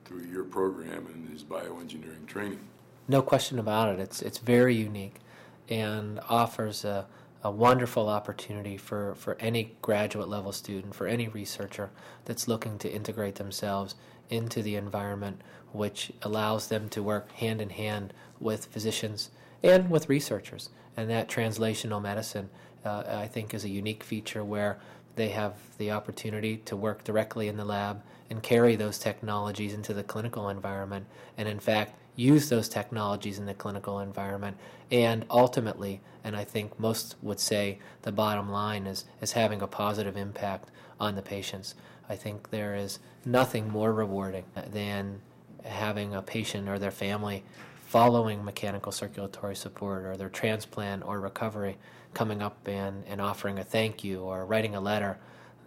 through 0.05 0.23
your 0.23 0.43
program 0.43 1.05
and 1.13 1.29
his 1.29 1.43
bioengineering 1.43 2.25
training. 2.27 2.67
No 3.07 3.21
question 3.21 3.59
about 3.59 3.89
it. 3.89 3.99
It's, 3.99 4.21
it's 4.21 4.39
very 4.39 4.75
unique 4.75 5.15
and 5.69 6.19
offers 6.29 6.83
a 6.83 7.05
a 7.43 7.51
wonderful 7.51 8.09
opportunity 8.09 8.77
for, 8.77 9.15
for 9.15 9.37
any 9.39 9.75
graduate 9.81 10.27
level 10.27 10.51
student, 10.51 10.93
for 10.93 11.07
any 11.07 11.27
researcher 11.27 11.89
that's 12.25 12.47
looking 12.47 12.77
to 12.77 12.91
integrate 12.91 13.35
themselves 13.35 13.95
into 14.29 14.61
the 14.61 14.75
environment, 14.75 15.41
which 15.71 16.11
allows 16.21 16.67
them 16.67 16.89
to 16.89 17.01
work 17.01 17.31
hand 17.33 17.61
in 17.61 17.69
hand 17.69 18.13
with 18.39 18.65
physicians 18.65 19.29
and 19.63 19.89
with 19.89 20.09
researchers. 20.09 20.69
And 20.97 21.09
that 21.09 21.29
translational 21.29 22.01
medicine, 22.01 22.49
uh, 22.83 23.03
I 23.07 23.27
think, 23.27 23.53
is 23.53 23.63
a 23.63 23.69
unique 23.69 24.03
feature 24.03 24.43
where 24.43 24.79
they 25.15 25.29
have 25.29 25.53
the 25.77 25.91
opportunity 25.91 26.57
to 26.57 26.75
work 26.75 27.03
directly 27.03 27.47
in 27.47 27.57
the 27.57 27.65
lab 27.65 28.01
and 28.29 28.43
carry 28.43 28.75
those 28.75 28.99
technologies 28.99 29.73
into 29.73 29.93
the 29.93 30.03
clinical 30.03 30.49
environment, 30.49 31.05
and 31.37 31.47
in 31.47 31.59
fact, 31.59 31.95
use 32.15 32.49
those 32.49 32.69
technologies 32.69 33.39
in 33.39 33.45
the 33.45 33.53
clinical 33.53 33.99
environment. 33.99 34.57
And 34.91 35.25
ultimately 35.29 36.01
and 36.23 36.35
i 36.35 36.43
think 36.43 36.79
most 36.79 37.15
would 37.21 37.39
say 37.39 37.79
the 38.01 38.11
bottom 38.11 38.51
line 38.51 38.85
is, 38.85 39.05
is 39.21 39.33
having 39.33 39.61
a 39.61 39.67
positive 39.67 40.17
impact 40.17 40.69
on 40.99 41.15
the 41.15 41.21
patients. 41.21 41.75
I 42.09 42.15
think 42.15 42.49
there 42.49 42.75
is 42.75 42.99
nothing 43.25 43.69
more 43.69 43.93
rewarding 43.93 44.43
than 44.71 45.21
having 45.63 46.13
a 46.13 46.21
patient 46.21 46.67
or 46.67 46.77
their 46.77 46.91
family 46.91 47.43
following 47.87 48.43
mechanical 48.43 48.91
circulatory 48.91 49.55
support 49.55 50.03
or 50.03 50.17
their 50.17 50.29
transplant 50.29 51.03
or 51.05 51.19
recovery 51.19 51.77
coming 52.13 52.41
up 52.41 52.67
and, 52.67 53.03
and 53.07 53.21
offering 53.21 53.59
a 53.59 53.63
thank 53.63 54.03
you 54.03 54.21
or 54.21 54.45
writing 54.45 54.75
a 54.75 54.81
letter 54.81 55.17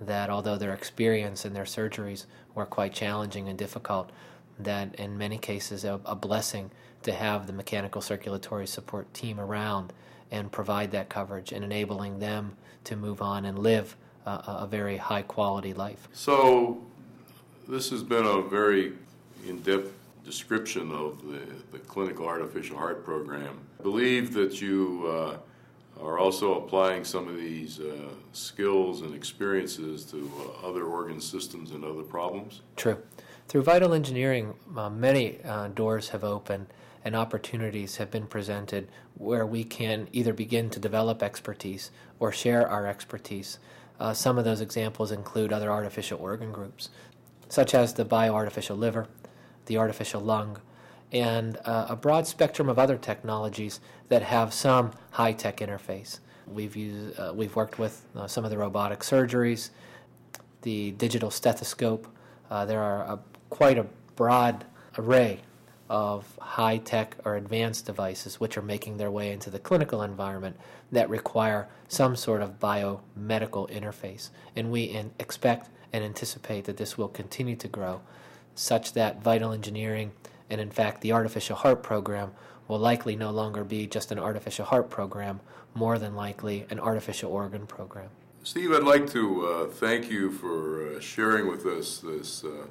that 0.00 0.28
although 0.28 0.57
their 0.57 0.74
experience 0.74 1.44
and 1.44 1.55
their 1.55 1.64
surgeries 1.64 2.26
were 2.55 2.66
quite 2.66 2.92
challenging 2.92 3.48
and 3.48 3.59
difficult 3.59 4.11
that 4.58 4.94
in 4.96 5.16
many 5.18 5.38
cases 5.38 5.84
a, 5.84 6.00
a 6.04 6.14
blessing 6.14 6.70
to 7.02 7.12
have 7.12 7.46
the 7.46 7.52
mechanical 7.52 8.00
circulatory 8.00 8.66
support 8.66 9.12
team 9.14 9.40
around 9.40 9.92
and 10.30 10.50
provide 10.50 10.90
that 10.92 11.08
coverage 11.08 11.52
and 11.52 11.64
enabling 11.64 12.18
them 12.18 12.56
to 12.84 12.96
move 12.96 13.20
on 13.20 13.44
and 13.44 13.58
live 13.58 13.96
a 14.24 14.66
very 14.66 14.96
high 14.96 15.22
quality 15.22 15.74
life. 15.74 16.08
So, 16.12 16.80
this 17.68 17.90
has 17.90 18.02
been 18.02 18.24
a 18.24 18.40
very 18.40 18.92
in 19.46 19.60
depth 19.62 19.92
description 20.24 20.92
of 20.92 21.20
the, 21.26 21.40
the 21.72 21.78
clinical 21.78 22.26
artificial 22.26 22.76
heart 22.76 23.04
program. 23.04 23.58
I 23.80 23.82
believe 23.82 24.32
that 24.34 24.60
you 24.60 25.04
uh, 25.08 26.04
are 26.04 26.18
also 26.18 26.62
applying 26.62 27.04
some 27.04 27.28
of 27.28 27.36
these 27.36 27.80
uh, 27.80 28.10
skills 28.32 29.02
and 29.02 29.14
experiences 29.14 30.04
to 30.06 30.30
uh, 30.38 30.68
other 30.68 30.84
organ 30.84 31.20
systems 31.20 31.72
and 31.72 31.84
other 31.84 32.02
problems. 32.02 32.60
True. 32.76 32.98
Through 33.48 33.62
vital 33.62 33.92
engineering, 33.92 34.55
uh, 34.76 34.88
many 34.88 35.42
uh, 35.44 35.68
doors 35.68 36.11
have 36.11 36.24
opened 36.24 36.66
and 37.05 37.16
opportunities 37.16 37.96
have 37.96 38.11
been 38.11 38.26
presented 38.26 38.88
where 39.14 39.44
we 39.44 39.64
can 39.64 40.09
either 40.12 40.33
begin 40.33 40.70
to 40.70 40.81
develop 40.81 41.22
expertise 41.22 41.90
or 42.18 42.33
share 42.33 42.66
our 42.68 42.87
expertise. 42.87 43.59
Uh, 44.00 44.12
some 44.12 44.38
of 44.38 44.44
those 44.44 44.61
examples 44.61 45.12
include 45.12 45.52
other 45.52 45.70
artificial 45.70 46.18
organ 46.20 46.52
groups, 46.52 46.90
such 47.48 47.74
as 47.74 47.94
the 47.94 48.05
bioartificial 48.05 48.78
liver, 48.78 49.07
the 49.66 49.76
artificial 49.76 50.20
lung, 50.20 50.59
and 51.12 51.59
uh, 51.64 51.87
a 51.90 51.96
broad 51.96 52.26
spectrum 52.26 52.68
of 52.68 52.78
other 52.78 52.96
technologies 52.96 53.81
that 54.09 54.22
have 54.22 54.55
some 54.55 54.92
high 55.11 55.33
tech 55.33 55.59
interface. 55.59 56.20
We've, 56.46 56.74
used, 56.74 57.18
uh, 57.18 57.33
we've 57.35 57.55
worked 57.55 57.78
with 57.78 58.07
uh, 58.16 58.26
some 58.26 58.44
of 58.44 58.50
the 58.50 58.59
robotic 58.59 59.00
surgeries, 59.00 59.70
the 60.62 60.92
digital 60.92 61.31
stethoscope. 61.31 62.09
Uh, 62.50 62.64
there 62.64 62.81
are 62.81 63.02
a 63.02 63.18
quite 63.52 63.76
a 63.76 63.86
broad 64.16 64.64
array 64.96 65.38
of 65.90 66.38
high 66.40 66.78
tech 66.78 67.14
or 67.22 67.36
advanced 67.36 67.84
devices 67.84 68.40
which 68.40 68.56
are 68.56 68.62
making 68.62 68.96
their 68.96 69.10
way 69.10 69.30
into 69.30 69.50
the 69.50 69.58
clinical 69.58 70.02
environment 70.02 70.56
that 70.90 71.06
require 71.10 71.68
some 71.86 72.16
sort 72.16 72.40
of 72.40 72.58
biomedical 72.58 73.70
interface. 73.70 74.30
And 74.56 74.72
we 74.72 74.98
expect 75.18 75.68
and 75.92 76.02
anticipate 76.02 76.64
that 76.64 76.78
this 76.78 76.96
will 76.96 77.08
continue 77.08 77.54
to 77.56 77.68
grow, 77.68 78.00
such 78.54 78.94
that 78.94 79.22
vital 79.22 79.52
engineering 79.52 80.12
and, 80.48 80.58
in 80.58 80.70
fact, 80.70 81.02
the 81.02 81.12
artificial 81.12 81.56
heart 81.56 81.82
program 81.82 82.32
will 82.68 82.78
likely 82.78 83.16
no 83.16 83.30
longer 83.30 83.64
be 83.64 83.86
just 83.86 84.10
an 84.10 84.18
artificial 84.18 84.64
heart 84.64 84.88
program, 84.88 85.40
more 85.74 85.98
than 85.98 86.14
likely 86.14 86.64
an 86.70 86.80
artificial 86.80 87.30
organ 87.30 87.66
program. 87.66 88.08
Steve, 88.44 88.72
I'd 88.72 88.82
like 88.82 89.10
to 89.10 89.46
uh, 89.46 89.66
thank 89.66 90.10
you 90.10 90.30
for 90.30 90.96
uh, 90.96 91.00
sharing 91.00 91.48
with 91.48 91.66
us 91.66 91.98
this. 91.98 92.44
Uh 92.44 92.68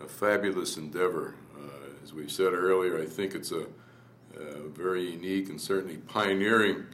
a 0.00 0.06
fabulous 0.06 0.76
endeavor. 0.76 1.34
Uh, 1.56 2.02
as 2.02 2.12
we 2.12 2.28
said 2.28 2.52
earlier, 2.52 3.00
I 3.00 3.06
think 3.06 3.34
it's 3.34 3.52
a, 3.52 3.66
a, 4.38 4.68
very 4.68 5.10
unique 5.10 5.48
and 5.48 5.60
certainly 5.60 5.96
pioneering 5.96 6.84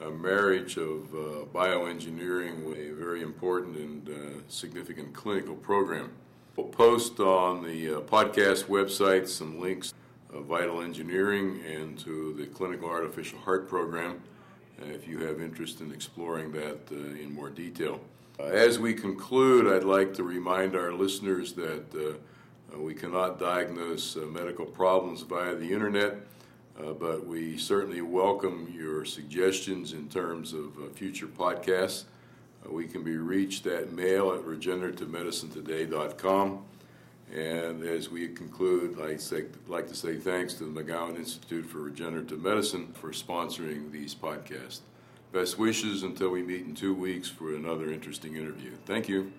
a 0.00 0.10
marriage 0.10 0.76
of 0.76 1.14
uh, 1.14 1.44
bioengineering 1.54 2.64
with 2.64 2.78
a 2.78 2.90
very 2.92 3.22
important 3.22 3.76
and 3.76 4.08
uh, 4.08 4.40
significant 4.48 5.14
clinical 5.14 5.54
program. 5.54 6.10
We'll 6.56 6.66
post 6.66 7.20
on 7.20 7.62
the 7.62 7.96
uh, 7.96 8.00
podcast 8.00 8.64
website 8.64 9.28
some 9.28 9.60
links 9.60 9.94
of 10.32 10.44
vital 10.46 10.82
engineering 10.82 11.62
and 11.66 11.98
to 12.00 12.34
the 12.34 12.46
clinical 12.46 12.88
artificial 12.88 13.38
heart 13.38 13.68
program 13.68 14.20
uh, 14.80 14.86
if 14.86 15.06
you 15.06 15.18
have 15.18 15.40
interest 15.40 15.80
in 15.80 15.92
exploring 15.92 16.52
that 16.52 16.80
uh, 16.90 16.96
in 16.96 17.32
more 17.32 17.50
detail. 17.50 18.00
Uh, 18.38 18.44
as 18.44 18.78
we 18.78 18.92
conclude, 18.94 19.72
I'd 19.72 19.84
like 19.84 20.14
to 20.14 20.24
remind 20.24 20.74
our 20.74 20.92
listeners 20.92 21.52
that 21.54 22.18
we 22.78 22.94
cannot 22.94 23.38
diagnose 23.38 24.16
medical 24.16 24.66
problems 24.66 25.22
via 25.22 25.54
the 25.54 25.72
internet. 25.72 26.16
Uh, 26.78 26.92
but 26.92 27.26
we 27.26 27.58
certainly 27.58 28.00
welcome 28.00 28.72
your 28.74 29.04
suggestions 29.04 29.92
in 29.92 30.08
terms 30.08 30.54
of 30.54 30.74
uh, 30.78 30.88
future 30.94 31.26
podcasts. 31.26 32.04
Uh, 32.64 32.70
we 32.72 32.86
can 32.86 33.02
be 33.02 33.16
reached 33.16 33.66
at 33.66 33.92
mail 33.92 34.32
at 34.32 34.40
regenerativemedicinetoday.com. 34.40 36.64
And 37.32 37.82
as 37.82 38.10
we 38.10 38.28
conclude, 38.28 38.98
I'd 39.00 39.20
like 39.68 39.88
to 39.88 39.94
say 39.94 40.16
thanks 40.16 40.54
to 40.54 40.64
the 40.64 40.82
McGowan 40.82 41.16
Institute 41.16 41.66
for 41.66 41.78
Regenerative 41.78 42.42
Medicine 42.42 42.92
for 42.94 43.10
sponsoring 43.10 43.90
these 43.90 44.14
podcasts. 44.14 44.80
Best 45.32 45.58
wishes 45.58 46.02
until 46.02 46.28
we 46.28 46.42
meet 46.42 46.66
in 46.66 46.74
two 46.74 46.94
weeks 46.94 47.28
for 47.28 47.54
another 47.54 47.90
interesting 47.90 48.36
interview. 48.36 48.72
Thank 48.84 49.08
you. 49.08 49.32